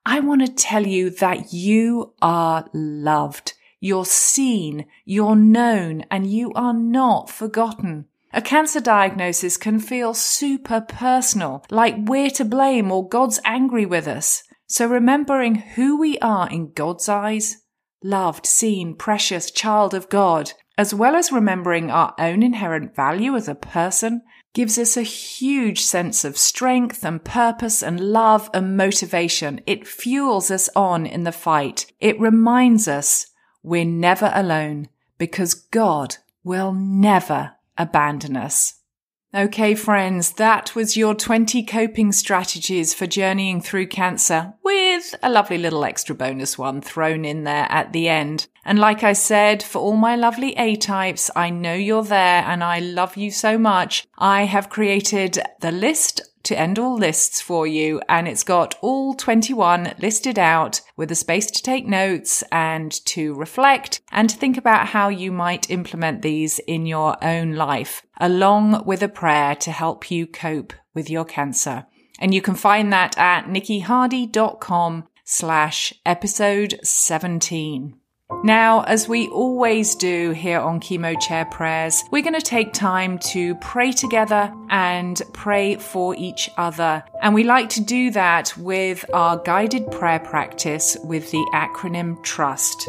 I 0.06 0.20
want 0.20 0.44
to 0.44 0.52
tell 0.52 0.86
you 0.86 1.08
that 1.10 1.52
you 1.52 2.12
are 2.20 2.68
loved. 2.74 3.54
You're 3.80 4.04
seen, 4.04 4.86
you're 5.04 5.36
known, 5.36 6.04
and 6.10 6.30
you 6.30 6.52
are 6.54 6.74
not 6.74 7.30
forgotten. 7.30 8.06
A 8.32 8.42
cancer 8.42 8.80
diagnosis 8.80 9.56
can 9.56 9.78
feel 9.78 10.12
super 10.12 10.80
personal, 10.80 11.64
like 11.70 11.94
we're 11.98 12.30
to 12.30 12.44
blame 12.44 12.90
or 12.90 13.08
God's 13.08 13.40
angry 13.44 13.86
with 13.86 14.06
us. 14.06 14.42
So 14.66 14.86
remembering 14.86 15.54
who 15.54 15.98
we 15.98 16.18
are 16.18 16.50
in 16.50 16.72
God's 16.72 17.08
eyes, 17.08 17.58
loved, 18.02 18.44
seen, 18.44 18.96
precious 18.96 19.50
child 19.50 19.94
of 19.94 20.08
God, 20.08 20.52
as 20.76 20.92
well 20.92 21.14
as 21.14 21.32
remembering 21.32 21.90
our 21.90 22.14
own 22.18 22.42
inherent 22.42 22.94
value 22.94 23.36
as 23.36 23.48
a 23.48 23.54
person, 23.54 24.22
gives 24.54 24.78
us 24.78 24.96
a 24.96 25.02
huge 25.02 25.82
sense 25.82 26.24
of 26.24 26.38
strength 26.38 27.04
and 27.04 27.22
purpose 27.22 27.82
and 27.82 28.00
love 28.00 28.48
and 28.54 28.76
motivation. 28.76 29.60
It 29.66 29.86
fuels 29.86 30.50
us 30.50 30.70
on 30.74 31.04
in 31.04 31.24
the 31.24 31.32
fight. 31.32 31.92
It 32.00 32.18
reminds 32.18 32.88
us 32.88 33.26
we're 33.62 33.84
never 33.84 34.30
alone 34.34 34.88
because 35.18 35.54
God 35.54 36.16
will 36.44 36.72
never 36.72 37.56
abandon 37.76 38.36
us. 38.36 38.74
Okay, 39.34 39.74
friends, 39.74 40.34
that 40.34 40.76
was 40.76 40.96
your 40.96 41.12
20 41.12 41.64
coping 41.64 42.12
strategies 42.12 42.94
for 42.94 43.08
journeying 43.08 43.60
through 43.60 43.88
cancer 43.88 44.54
with 44.62 45.12
a 45.24 45.28
lovely 45.28 45.58
little 45.58 45.84
extra 45.84 46.14
bonus 46.14 46.56
one 46.56 46.80
thrown 46.80 47.24
in 47.24 47.42
there 47.42 47.66
at 47.68 47.92
the 47.92 48.08
end. 48.08 48.46
And 48.64 48.78
like 48.78 49.02
I 49.02 49.12
said, 49.12 49.60
for 49.60 49.80
all 49.80 49.96
my 49.96 50.14
lovely 50.14 50.52
A 50.52 50.76
types, 50.76 51.32
I 51.34 51.50
know 51.50 51.74
you're 51.74 52.04
there 52.04 52.44
and 52.44 52.62
I 52.62 52.78
love 52.78 53.16
you 53.16 53.32
so 53.32 53.58
much. 53.58 54.06
I 54.16 54.44
have 54.44 54.70
created 54.70 55.40
the 55.60 55.72
list 55.72 56.20
to 56.44 56.58
end 56.58 56.78
all 56.78 56.96
lists 56.96 57.40
for 57.40 57.66
you. 57.66 58.00
And 58.08 58.28
it's 58.28 58.44
got 58.44 58.74
all 58.80 59.14
21 59.14 59.94
listed 59.98 60.38
out 60.38 60.80
with 60.96 61.10
a 61.10 61.14
space 61.14 61.50
to 61.50 61.62
take 61.62 61.86
notes 61.86 62.42
and 62.52 62.92
to 63.06 63.34
reflect 63.34 64.00
and 64.12 64.30
to 64.30 64.36
think 64.36 64.56
about 64.56 64.88
how 64.88 65.08
you 65.08 65.32
might 65.32 65.70
implement 65.70 66.22
these 66.22 66.58
in 66.60 66.86
your 66.86 67.22
own 67.24 67.54
life, 67.54 68.06
along 68.20 68.84
with 68.84 69.02
a 69.02 69.08
prayer 69.08 69.54
to 69.56 69.72
help 69.72 70.10
you 70.10 70.26
cope 70.26 70.72
with 70.94 71.10
your 71.10 71.24
cancer. 71.24 71.86
And 72.20 72.32
you 72.32 72.40
can 72.40 72.54
find 72.54 72.92
that 72.92 73.18
at 73.18 73.46
nikkihardy.com 73.46 75.08
slash 75.24 75.92
episode 76.06 76.78
17. 76.82 78.03
Now, 78.42 78.82
as 78.82 79.08
we 79.08 79.28
always 79.28 79.94
do 79.94 80.32
here 80.32 80.58
on 80.58 80.80
Chemo 80.80 81.18
Chair 81.20 81.44
Prayers, 81.46 82.02
we're 82.10 82.22
going 82.22 82.34
to 82.34 82.42
take 82.42 82.72
time 82.72 83.18
to 83.30 83.54
pray 83.56 83.92
together 83.92 84.52
and 84.68 85.20
pray 85.32 85.76
for 85.76 86.14
each 86.16 86.50
other. 86.56 87.04
And 87.22 87.34
we 87.34 87.44
like 87.44 87.68
to 87.70 87.80
do 87.80 88.10
that 88.10 88.56
with 88.56 89.04
our 89.14 89.38
guided 89.38 89.90
prayer 89.90 90.18
practice 90.18 90.96
with 91.04 91.30
the 91.30 91.44
acronym 91.54 92.22
TRUST, 92.22 92.88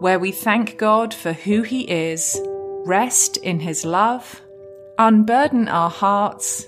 where 0.00 0.18
we 0.18 0.32
thank 0.32 0.76
God 0.78 1.14
for 1.14 1.32
who 1.32 1.62
He 1.62 1.82
is, 1.82 2.40
rest 2.84 3.36
in 3.36 3.60
His 3.60 3.84
love, 3.84 4.40
unburden 4.98 5.68
our 5.68 5.90
hearts, 5.90 6.64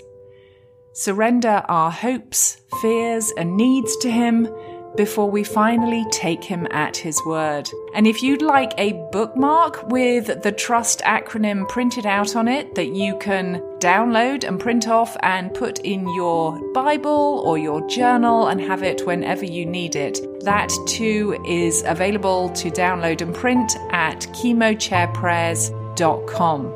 surrender 0.93 1.63
our 1.67 1.91
hopes, 1.91 2.61
fears, 2.81 3.31
and 3.37 3.57
needs 3.57 3.95
to 3.97 4.11
Him 4.11 4.47
before 4.95 5.29
we 5.29 5.43
finally 5.43 6.05
take 6.11 6.43
him 6.43 6.65
at 6.71 6.97
his 6.97 7.21
word. 7.25 7.69
And 7.93 8.07
if 8.07 8.23
you'd 8.23 8.41
like 8.41 8.73
a 8.77 8.93
bookmark 9.11 9.89
with 9.89 10.41
the 10.43 10.51
trust 10.51 10.99
acronym 11.01 11.67
printed 11.67 12.05
out 12.05 12.35
on 12.35 12.47
it 12.47 12.75
that 12.75 12.89
you 12.89 13.17
can 13.19 13.61
download 13.79 14.47
and 14.47 14.59
print 14.59 14.87
off 14.87 15.17
and 15.23 15.51
put 15.53 15.79
in 15.79 16.07
your 16.13 16.59
Bible 16.73 17.41
or 17.45 17.57
your 17.57 17.85
journal 17.87 18.47
and 18.47 18.61
have 18.61 18.83
it 18.83 19.05
whenever 19.05 19.45
you 19.45 19.65
need 19.65 19.95
it, 19.95 20.19
that 20.43 20.71
too 20.87 21.41
is 21.47 21.83
available 21.85 22.49
to 22.49 22.69
download 22.69 23.21
and 23.21 23.33
print 23.33 23.77
at 23.91 24.19
chemochairprayers.com. 24.19 26.75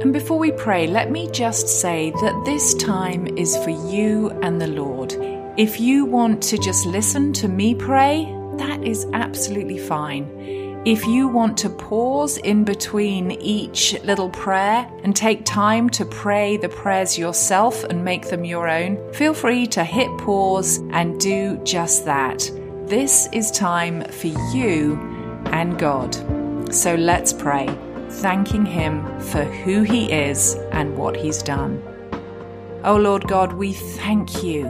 And 0.00 0.12
before 0.12 0.38
we 0.38 0.52
pray, 0.52 0.86
let 0.86 1.10
me 1.10 1.28
just 1.30 1.66
say 1.68 2.10
that 2.10 2.42
this 2.44 2.74
time 2.74 3.26
is 3.38 3.56
for 3.58 3.70
you 3.70 4.30
and 4.42 4.60
the 4.60 4.66
Lord. 4.66 5.33
If 5.56 5.78
you 5.78 6.04
want 6.04 6.42
to 6.44 6.58
just 6.58 6.84
listen 6.84 7.32
to 7.34 7.46
me 7.46 7.76
pray, 7.76 8.24
that 8.56 8.82
is 8.82 9.06
absolutely 9.12 9.78
fine. 9.78 10.82
If 10.84 11.06
you 11.06 11.28
want 11.28 11.56
to 11.58 11.70
pause 11.70 12.38
in 12.38 12.64
between 12.64 13.30
each 13.30 13.94
little 14.02 14.30
prayer 14.30 14.90
and 15.04 15.14
take 15.14 15.44
time 15.44 15.88
to 15.90 16.04
pray 16.04 16.56
the 16.56 16.68
prayers 16.68 17.16
yourself 17.16 17.84
and 17.84 18.04
make 18.04 18.30
them 18.30 18.44
your 18.44 18.68
own, 18.68 18.98
feel 19.12 19.32
free 19.32 19.64
to 19.68 19.84
hit 19.84 20.08
pause 20.18 20.78
and 20.90 21.20
do 21.20 21.60
just 21.62 22.04
that. 22.04 22.50
This 22.86 23.28
is 23.32 23.52
time 23.52 24.02
for 24.10 24.26
you 24.52 24.96
and 25.52 25.78
God. 25.78 26.16
So 26.74 26.96
let's 26.96 27.32
pray 27.32 27.68
thanking 28.10 28.66
Him 28.66 29.04
for 29.20 29.44
who 29.44 29.84
He 29.84 30.10
is 30.10 30.56
and 30.72 30.96
what 30.98 31.14
He's 31.14 31.44
done. 31.44 31.80
Oh 32.82 32.96
Lord 32.96 33.28
God, 33.28 33.52
we 33.52 33.72
thank 33.72 34.42
you 34.42 34.64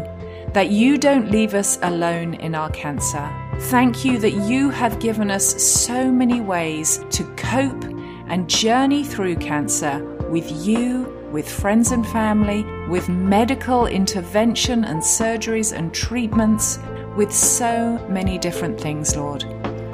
that 0.55 0.71
you 0.71 0.97
don't 0.97 1.33
leave 1.33 1.53
us 1.53 1.79
alone 1.83 2.35
in 2.35 2.55
our 2.55 2.71
cancer. 2.71 3.29
Thank 3.63 4.05
you 4.05 4.19
that 4.21 4.49
you 4.49 4.71
have 4.71 5.01
given 5.01 5.29
us 5.29 5.61
so 5.63 6.13
many 6.13 6.41
ways 6.41 7.05
to 7.11 7.25
cope 7.35 7.85
and 8.29 8.49
journey 8.49 9.03
through 9.03 9.37
cancer 9.37 10.03
with 10.31 10.49
you, 10.65 11.03
with 11.33 11.49
friends 11.49 11.91
and 11.91 12.07
family, 12.07 12.65
with 12.89 13.09
medical 13.09 13.87
intervention 13.87 14.85
and 14.85 15.01
surgeries 15.03 15.77
and 15.77 15.93
treatments, 15.93 16.79
with 17.17 17.33
so 17.33 17.99
many 18.09 18.39
different 18.39 18.81
things, 18.81 19.17
Lord. 19.17 19.45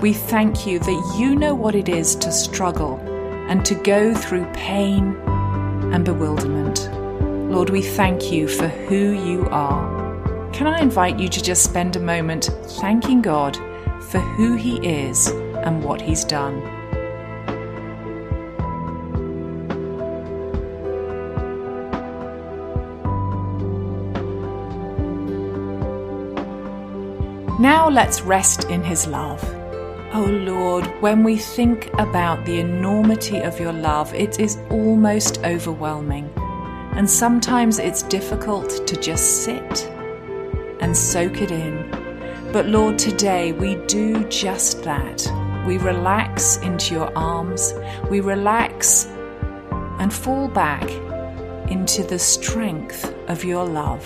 We 0.02 0.12
thank 0.12 0.66
you 0.66 0.78
that 0.78 1.16
you 1.18 1.36
know 1.36 1.54
what 1.54 1.74
it 1.74 1.88
is 1.88 2.14
to 2.16 2.30
struggle 2.30 2.98
and 3.48 3.64
to 3.64 3.74
go 3.74 4.14
through 4.14 4.44
pain 4.52 5.16
and 5.92 6.04
bewilderment. 6.04 6.90
Lord, 7.50 7.70
we 7.70 7.82
thank 7.82 8.30
you 8.30 8.46
for 8.46 8.68
who 8.68 9.12
you 9.12 9.48
are. 9.50 9.89
Can 10.52 10.66
I 10.66 10.80
invite 10.80 11.18
you 11.18 11.28
to 11.28 11.42
just 11.42 11.62
spend 11.62 11.96
a 11.96 12.00
moment 12.00 12.50
thanking 12.80 13.22
God 13.22 13.56
for 14.10 14.18
who 14.18 14.56
He 14.56 14.76
is 14.86 15.28
and 15.28 15.82
what 15.82 16.00
He's 16.00 16.24
done? 16.24 16.60
Now 27.60 27.88
let's 27.88 28.22
rest 28.22 28.64
in 28.64 28.82
His 28.82 29.06
love. 29.06 29.42
Oh 30.12 30.24
Lord, 30.24 30.84
when 31.00 31.22
we 31.22 31.36
think 31.36 31.88
about 31.98 32.44
the 32.44 32.58
enormity 32.58 33.38
of 33.38 33.60
your 33.60 33.72
love, 33.72 34.12
it 34.12 34.40
is 34.40 34.58
almost 34.68 35.38
overwhelming. 35.44 36.28
And 36.96 37.08
sometimes 37.08 37.78
it's 37.78 38.02
difficult 38.02 38.86
to 38.86 38.96
just 38.96 39.44
sit 39.44 39.88
and 40.90 40.96
soak 40.96 41.40
it 41.40 41.52
in. 41.52 41.88
But 42.52 42.66
Lord, 42.66 42.98
today 42.98 43.52
we 43.52 43.76
do 43.86 44.24
just 44.24 44.82
that. 44.82 45.24
We 45.64 45.78
relax 45.78 46.56
into 46.56 46.94
your 46.94 47.16
arms, 47.16 47.72
we 48.10 48.18
relax 48.18 49.06
and 50.00 50.12
fall 50.12 50.48
back 50.48 50.82
into 51.70 52.02
the 52.02 52.18
strength 52.18 53.14
of 53.28 53.44
your 53.44 53.64
love. 53.64 54.04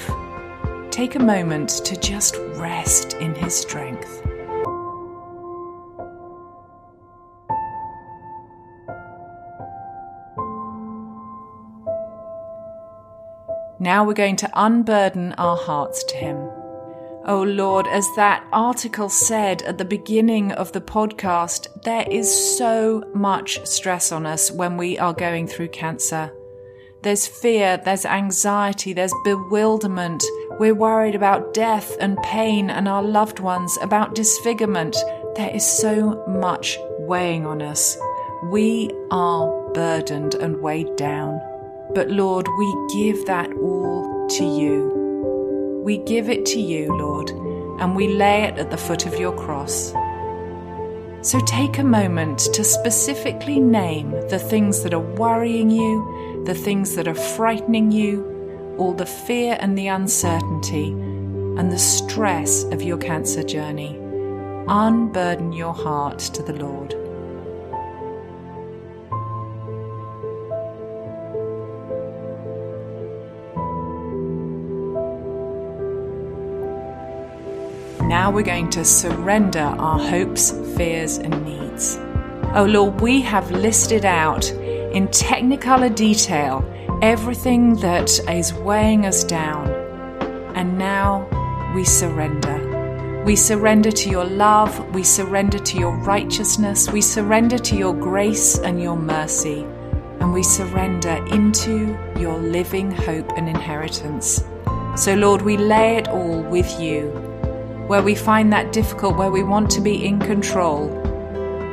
Take 0.90 1.14
a 1.14 1.20
moment 1.20 1.70
to 1.86 1.96
just 1.96 2.36
rest 2.56 3.14
in 3.14 3.34
His 3.34 3.56
strength. 3.56 4.20
Now 13.80 14.04
we're 14.04 14.12
going 14.12 14.36
to 14.36 14.50
unburden 14.52 15.32
our 15.38 15.56
hearts 15.56 16.04
to 16.04 16.16
Him. 16.16 16.63
Oh 17.26 17.42
Lord, 17.42 17.86
as 17.86 18.06
that 18.16 18.46
article 18.52 19.08
said 19.08 19.62
at 19.62 19.78
the 19.78 19.84
beginning 19.86 20.52
of 20.52 20.72
the 20.72 20.80
podcast, 20.82 21.68
there 21.84 22.06
is 22.10 22.58
so 22.58 23.02
much 23.14 23.64
stress 23.66 24.12
on 24.12 24.26
us 24.26 24.50
when 24.50 24.76
we 24.76 24.98
are 24.98 25.14
going 25.14 25.46
through 25.46 25.68
cancer. 25.68 26.34
There's 27.00 27.26
fear, 27.26 27.80
there's 27.82 28.04
anxiety, 28.04 28.92
there's 28.92 29.14
bewilderment. 29.24 30.22
We're 30.60 30.74
worried 30.74 31.14
about 31.14 31.54
death 31.54 31.96
and 31.98 32.22
pain 32.22 32.68
and 32.68 32.86
our 32.86 33.02
loved 33.02 33.40
ones, 33.40 33.78
about 33.80 34.14
disfigurement. 34.14 34.94
There 35.34 35.50
is 35.50 35.64
so 35.64 36.22
much 36.28 36.76
weighing 36.98 37.46
on 37.46 37.62
us. 37.62 37.96
We 38.50 38.90
are 39.10 39.70
burdened 39.72 40.34
and 40.34 40.60
weighed 40.60 40.94
down. 40.96 41.40
But 41.94 42.10
Lord, 42.10 42.46
we 42.58 42.88
give 42.92 43.24
that 43.24 43.50
all 43.54 44.28
to 44.28 44.44
you. 44.44 45.03
We 45.84 45.98
give 45.98 46.30
it 46.30 46.46
to 46.46 46.58
you, 46.58 46.96
Lord, 46.96 47.28
and 47.78 47.94
we 47.94 48.08
lay 48.08 48.44
it 48.44 48.56
at 48.56 48.70
the 48.70 48.78
foot 48.78 49.04
of 49.04 49.20
your 49.20 49.36
cross. 49.36 49.92
So 51.20 51.38
take 51.40 51.76
a 51.76 51.84
moment 51.84 52.38
to 52.54 52.64
specifically 52.64 53.60
name 53.60 54.12
the 54.30 54.38
things 54.38 54.82
that 54.82 54.94
are 54.94 55.14
worrying 55.16 55.68
you, 55.68 56.42
the 56.46 56.54
things 56.54 56.94
that 56.94 57.06
are 57.06 57.14
frightening 57.14 57.92
you, 57.92 58.74
all 58.78 58.94
the 58.94 59.04
fear 59.04 59.58
and 59.60 59.76
the 59.76 59.88
uncertainty, 59.88 60.88
and 60.88 61.70
the 61.70 61.78
stress 61.78 62.64
of 62.64 62.80
your 62.80 62.96
cancer 62.96 63.42
journey. 63.42 63.98
Unburden 64.66 65.52
your 65.52 65.74
heart 65.74 66.18
to 66.18 66.42
the 66.42 66.54
Lord. 66.54 67.03
Now 78.14 78.30
we're 78.30 78.42
going 78.42 78.70
to 78.70 78.84
surrender 78.84 79.58
our 79.58 79.98
hopes, 79.98 80.52
fears, 80.76 81.18
and 81.18 81.44
needs. 81.44 81.98
Oh 82.54 82.64
Lord, 82.64 83.00
we 83.00 83.20
have 83.22 83.50
listed 83.50 84.04
out 84.04 84.48
in 84.52 85.08
technicolor 85.08 85.92
detail 85.92 86.64
everything 87.02 87.74
that 87.80 88.08
is 88.30 88.54
weighing 88.54 89.04
us 89.04 89.24
down. 89.24 89.68
And 90.54 90.78
now 90.78 91.26
we 91.74 91.82
surrender. 91.82 93.24
We 93.26 93.34
surrender 93.34 93.90
to 93.90 94.08
your 94.08 94.26
love, 94.26 94.72
we 94.94 95.02
surrender 95.02 95.58
to 95.58 95.76
your 95.76 95.96
righteousness, 95.96 96.88
we 96.88 97.00
surrender 97.00 97.58
to 97.58 97.74
your 97.76 97.94
grace 97.94 98.60
and 98.60 98.80
your 98.80 98.96
mercy, 98.96 99.66
and 100.20 100.32
we 100.32 100.44
surrender 100.44 101.16
into 101.32 101.98
your 102.16 102.38
living 102.38 102.92
hope 102.92 103.32
and 103.36 103.48
inheritance. 103.48 104.44
So, 104.94 105.16
Lord, 105.16 105.42
we 105.42 105.56
lay 105.56 105.96
it 105.96 106.06
all 106.06 106.42
with 106.42 106.78
you 106.78 107.23
where 107.86 108.02
we 108.02 108.14
find 108.14 108.52
that 108.52 108.72
difficult, 108.72 109.16
where 109.16 109.30
we 109.30 109.42
want 109.42 109.70
to 109.72 109.80
be 109.80 110.04
in 110.04 110.18
control, 110.18 110.88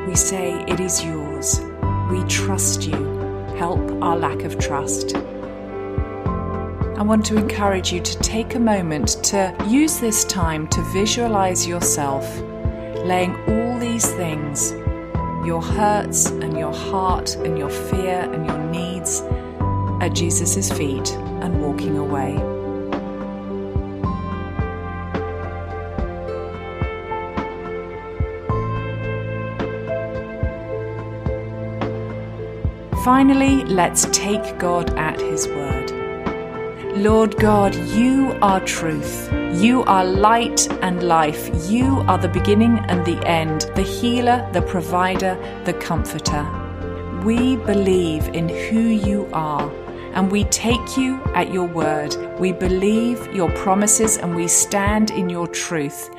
we 0.08 0.16
say, 0.16 0.64
It 0.68 0.80
is 0.80 1.04
yours. 1.04 1.62
We 2.10 2.24
trust 2.26 2.84
you. 2.84 3.06
Help 3.58 3.80
our 4.02 4.18
lack 4.18 4.44
of 4.44 4.60
trust. 4.60 5.16
I 5.16 7.04
want 7.04 7.26
to 7.26 7.38
encourage 7.38 7.92
you 7.92 8.00
to 8.00 8.20
take 8.20 8.56
a 8.56 8.60
moment 8.60 9.24
to 9.26 9.56
use 9.68 10.00
this 10.00 10.24
time 10.26 10.68
to 10.68 10.82
visualize 10.94 11.66
yourself 11.66 12.26
laying 13.06 13.36
all 13.50 13.80
these 13.80 14.06
things 14.14 14.74
your 15.46 15.62
hurts 15.62 16.28
and 16.28 16.58
your 16.58 16.74
heart 16.74 17.36
and 17.38 17.58
your 17.58 17.70
fear 17.70 18.30
and 18.32 18.46
your 18.46 18.60
needs 18.70 19.22
at 20.02 20.10
Jesus' 20.10 20.72
feet 20.72 21.12
and 21.42 21.60
walking 21.62 21.98
away. 21.98 22.51
Finally, 33.04 33.64
let's 33.66 34.06
take 34.12 34.60
God 34.60 34.96
at 34.96 35.20
His 35.20 35.48
word. 35.48 35.90
Lord 36.96 37.36
God, 37.38 37.74
you 37.96 38.38
are 38.44 38.60
truth. 38.60 39.28
You 39.54 39.84
are 39.86 40.06
light 40.06 40.72
and 40.84 41.02
life. 41.02 41.50
You 41.68 42.02
are 42.08 42.20
the 42.20 42.28
beginning 42.28 42.78
and 42.90 43.04
the 43.04 43.18
end, 43.28 43.62
the 43.74 43.82
healer, 43.82 44.48
the 44.54 44.62
provider, 44.62 45.36
the 45.66 45.74
comforter. 45.74 46.46
We 47.26 47.56
believe 47.56 48.28
in 48.36 48.48
who 48.50 48.82
you 48.82 49.28
are 49.34 49.72
and 50.14 50.32
we 50.32 50.44
take 50.44 50.96
you 50.96 51.20
at 51.34 51.52
your 51.52 51.66
word. 51.66 52.16
We 52.40 52.52
believe 52.52 53.34
your 53.34 53.50
promises 53.54 54.18
and 54.18 54.36
we 54.36 54.48
stand 54.48 55.10
in 55.10 55.28
your 55.28 55.48
truth. 55.48 56.12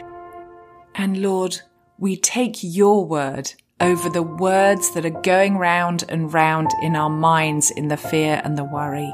And 0.97 1.23
Lord, 1.23 1.61
we 1.99 2.17
take 2.17 2.57
your 2.61 3.05
word 3.05 3.53
over 3.83 4.09
the 4.09 4.23
words 4.23 4.93
that 4.93 5.05
are 5.05 5.21
going 5.23 5.59
round 5.59 6.05
and 6.09 6.33
round 6.33 6.71
in 6.83 6.95
our 6.95 7.11
minds 7.11 7.73
in 7.73 7.89
the 7.89 7.97
fear 7.97 8.41
and 8.45 8.57
the 8.57 8.65
worry. 8.65 9.13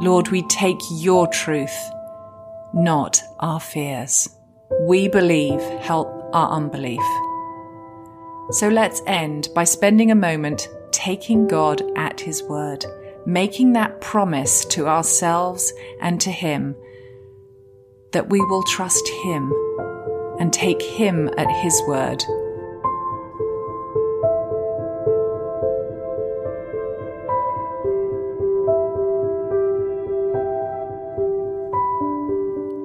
Lord, 0.00 0.28
we 0.28 0.42
take 0.48 0.80
your 0.90 1.28
truth, 1.28 1.74
not 2.74 3.22
our 3.38 3.60
fears. 3.60 4.28
We 4.80 5.06
believe, 5.06 5.60
help 5.80 6.08
our 6.32 6.50
unbelief. 6.50 7.00
So 8.50 8.68
let's 8.68 9.00
end 9.06 9.48
by 9.54 9.62
spending 9.62 10.10
a 10.10 10.16
moment 10.16 10.68
taking 10.90 11.46
God 11.46 11.80
at 11.96 12.20
His 12.20 12.42
word, 12.42 12.84
making 13.24 13.74
that 13.74 14.00
promise 14.00 14.64
to 14.66 14.88
ourselves 14.88 15.72
and 16.00 16.20
to 16.20 16.32
Him 16.32 16.74
that 18.10 18.28
we 18.28 18.40
will 18.40 18.64
trust 18.64 19.08
Him 19.22 19.52
and 20.40 20.52
take 20.52 20.82
Him 20.82 21.30
at 21.38 21.48
His 21.62 21.80
word. 21.86 22.24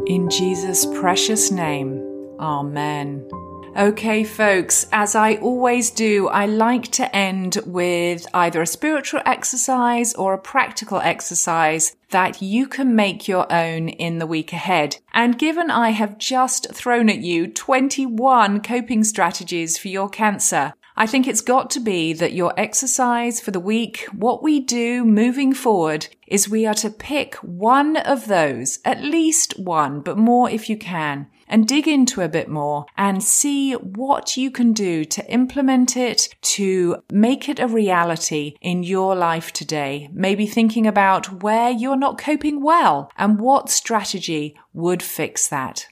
In 0.09 0.27
Jesus' 0.27 0.87
precious 0.87 1.51
name, 1.51 2.03
Amen. 2.39 3.29
Okay, 3.77 4.23
folks, 4.23 4.87
as 4.91 5.13
I 5.13 5.35
always 5.35 5.91
do, 5.91 6.27
I 6.29 6.47
like 6.47 6.87
to 6.93 7.15
end 7.15 7.59
with 7.63 8.25
either 8.33 8.63
a 8.63 8.65
spiritual 8.65 9.21
exercise 9.23 10.15
or 10.15 10.33
a 10.33 10.39
practical 10.39 10.99
exercise 10.99 11.95
that 12.09 12.41
you 12.41 12.67
can 12.67 12.95
make 12.95 13.27
your 13.27 13.45
own 13.53 13.87
in 13.87 14.17
the 14.17 14.25
week 14.25 14.51
ahead. 14.51 14.97
And 15.13 15.37
given 15.37 15.69
I 15.69 15.91
have 15.91 16.17
just 16.17 16.73
thrown 16.73 17.07
at 17.07 17.19
you 17.19 17.45
21 17.45 18.61
coping 18.61 19.03
strategies 19.03 19.77
for 19.77 19.89
your 19.89 20.09
cancer, 20.09 20.73
I 21.01 21.07
think 21.07 21.29
it's 21.29 21.39
got 21.39 21.69
to 21.71 21.79
be 21.79 22.11
that 22.11 22.33
your 22.33 22.53
exercise 22.57 23.39
for 23.39 23.51
the 23.51 23.59
week, 23.61 24.05
what 24.11 24.43
we 24.43 24.59
do 24.59 25.05
moving 25.05 25.53
forward 25.53 26.07
is 26.27 26.49
we 26.49 26.65
are 26.65 26.73
to 26.73 26.89
pick 26.89 27.35
one 27.35 27.95
of 27.95 28.27
those, 28.27 28.79
at 28.83 29.01
least 29.01 29.57
one, 29.57 30.01
but 30.01 30.17
more 30.17 30.49
if 30.49 30.69
you 30.69 30.75
can, 30.75 31.27
and 31.47 31.65
dig 31.65 31.87
into 31.87 32.19
a 32.19 32.27
bit 32.27 32.49
more 32.49 32.85
and 32.97 33.23
see 33.23 33.75
what 33.75 34.35
you 34.35 34.51
can 34.51 34.73
do 34.73 35.05
to 35.05 35.25
implement 35.31 35.95
it, 35.95 36.35
to 36.41 36.97
make 37.09 37.47
it 37.47 37.61
a 37.61 37.67
reality 37.67 38.55
in 38.59 38.83
your 38.83 39.15
life 39.15 39.53
today. 39.53 40.09
Maybe 40.11 40.45
thinking 40.45 40.85
about 40.85 41.41
where 41.41 41.69
you're 41.69 41.95
not 41.95 42.17
coping 42.17 42.61
well 42.61 43.09
and 43.17 43.39
what 43.39 43.69
strategy 43.69 44.59
would 44.73 45.01
fix 45.01 45.47
that. 45.47 45.87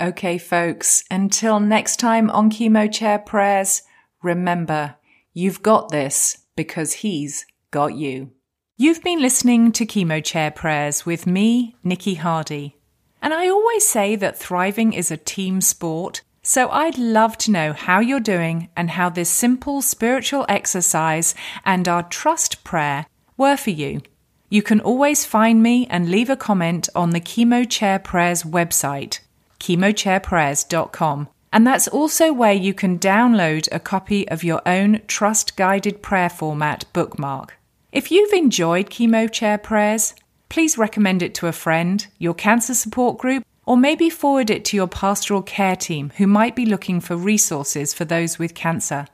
Okay, 0.00 0.36
folks, 0.36 1.04
until 1.12 1.60
next 1.60 2.00
time 2.00 2.28
on 2.28 2.50
Chemo 2.50 2.92
Chair 2.92 3.20
Prayers, 3.20 3.82
Remember, 4.22 4.96
you've 5.32 5.62
got 5.62 5.90
this 5.90 6.38
because 6.56 6.94
He's 6.94 7.44
got 7.70 7.94
you. 7.94 8.30
You've 8.76 9.02
been 9.02 9.20
listening 9.20 9.72
to 9.72 9.86
Chemo 9.86 10.24
Chair 10.24 10.50
Prayers 10.50 11.04
with 11.04 11.26
me, 11.26 11.76
Nikki 11.84 12.14
Hardy. 12.14 12.76
And 13.20 13.32
I 13.32 13.48
always 13.48 13.86
say 13.86 14.16
that 14.16 14.38
thriving 14.38 14.92
is 14.92 15.10
a 15.10 15.16
team 15.16 15.60
sport, 15.60 16.22
so 16.42 16.68
I'd 16.70 16.98
love 16.98 17.38
to 17.38 17.52
know 17.52 17.72
how 17.72 18.00
you're 18.00 18.18
doing 18.18 18.68
and 18.76 18.90
how 18.90 19.08
this 19.08 19.30
simple 19.30 19.82
spiritual 19.82 20.44
exercise 20.48 21.34
and 21.64 21.86
our 21.86 22.02
trust 22.02 22.64
prayer 22.64 23.06
were 23.36 23.56
for 23.56 23.70
you. 23.70 24.00
You 24.48 24.62
can 24.62 24.80
always 24.80 25.24
find 25.24 25.62
me 25.62 25.86
and 25.86 26.10
leave 26.10 26.28
a 26.28 26.36
comment 26.36 26.88
on 26.94 27.10
the 27.10 27.20
Chemo 27.20 27.68
Chair 27.68 27.98
Prayers 27.98 28.42
website, 28.42 29.20
chemochairprayers.com. 29.60 31.28
And 31.52 31.66
that's 31.66 31.86
also 31.88 32.32
where 32.32 32.52
you 32.52 32.72
can 32.72 32.98
download 32.98 33.68
a 33.70 33.78
copy 33.78 34.26
of 34.28 34.42
your 34.42 34.62
own 34.66 35.02
trust 35.06 35.56
guided 35.56 36.02
prayer 36.02 36.30
format 36.30 36.84
bookmark. 36.94 37.58
If 37.92 38.10
you've 38.10 38.32
enjoyed 38.32 38.88
Chemo 38.88 39.30
Chair 39.30 39.58
Prayers, 39.58 40.14
please 40.48 40.78
recommend 40.78 41.22
it 41.22 41.34
to 41.36 41.46
a 41.46 41.52
friend, 41.52 42.06
your 42.18 42.32
cancer 42.32 42.72
support 42.72 43.18
group, 43.18 43.44
or 43.66 43.76
maybe 43.76 44.08
forward 44.08 44.48
it 44.48 44.64
to 44.66 44.76
your 44.76 44.88
pastoral 44.88 45.42
care 45.42 45.76
team 45.76 46.10
who 46.16 46.26
might 46.26 46.56
be 46.56 46.64
looking 46.64 47.00
for 47.00 47.16
resources 47.16 47.92
for 47.92 48.06
those 48.06 48.38
with 48.38 48.54
cancer. 48.54 49.06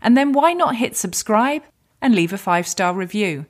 And 0.00 0.16
then 0.16 0.32
why 0.32 0.52
not 0.52 0.76
hit 0.76 0.96
subscribe 0.96 1.62
and 2.00 2.14
leave 2.14 2.32
a 2.32 2.38
five 2.38 2.68
star 2.68 2.94
review? 2.94 3.46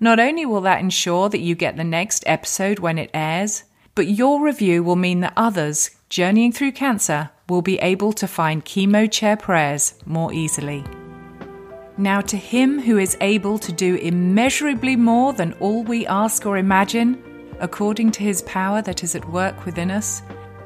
Not 0.00 0.18
only 0.18 0.44
will 0.46 0.62
that 0.62 0.80
ensure 0.80 1.28
that 1.28 1.40
you 1.40 1.54
get 1.54 1.76
the 1.76 1.84
next 1.84 2.24
episode 2.26 2.78
when 2.78 2.98
it 2.98 3.10
airs, 3.12 3.64
but 3.94 4.08
your 4.08 4.40
review 4.40 4.82
will 4.82 4.96
mean 4.96 5.20
that 5.20 5.34
others 5.36 5.90
journeying 6.08 6.52
through 6.52 6.72
cancer 6.72 7.30
will 7.52 7.62
be 7.62 7.78
able 7.80 8.14
to 8.14 8.26
find 8.26 8.64
chemo 8.64 9.10
chair 9.10 9.36
prayers 9.36 9.94
more 10.06 10.32
easily. 10.32 10.82
Now, 11.98 12.22
to 12.22 12.36
Him 12.38 12.80
who 12.80 12.96
is 12.96 13.16
able 13.20 13.58
to 13.58 13.70
do 13.70 13.96
immeasurably 13.96 14.96
more 14.96 15.34
than 15.34 15.52
all 15.60 15.84
we 15.84 16.06
ask 16.06 16.46
or 16.46 16.56
imagine, 16.56 17.22
according 17.60 18.10
to 18.12 18.22
His 18.22 18.40
power 18.42 18.80
that 18.80 19.04
is 19.04 19.14
at 19.14 19.28
work 19.28 19.66
within 19.66 19.90
us, 19.90 20.22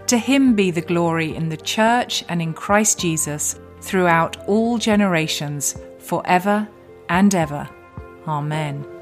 to 0.06 0.16
Him 0.16 0.54
be 0.54 0.70
the 0.70 0.80
glory 0.80 1.34
in 1.34 1.48
the 1.48 1.56
Church 1.56 2.24
and 2.28 2.40
in 2.40 2.54
Christ 2.54 3.00
Jesus 3.00 3.58
throughout 3.80 4.36
all 4.46 4.78
generations, 4.78 5.76
forever 5.98 6.68
and 7.08 7.34
ever. 7.34 7.68
Amen. 8.28 8.95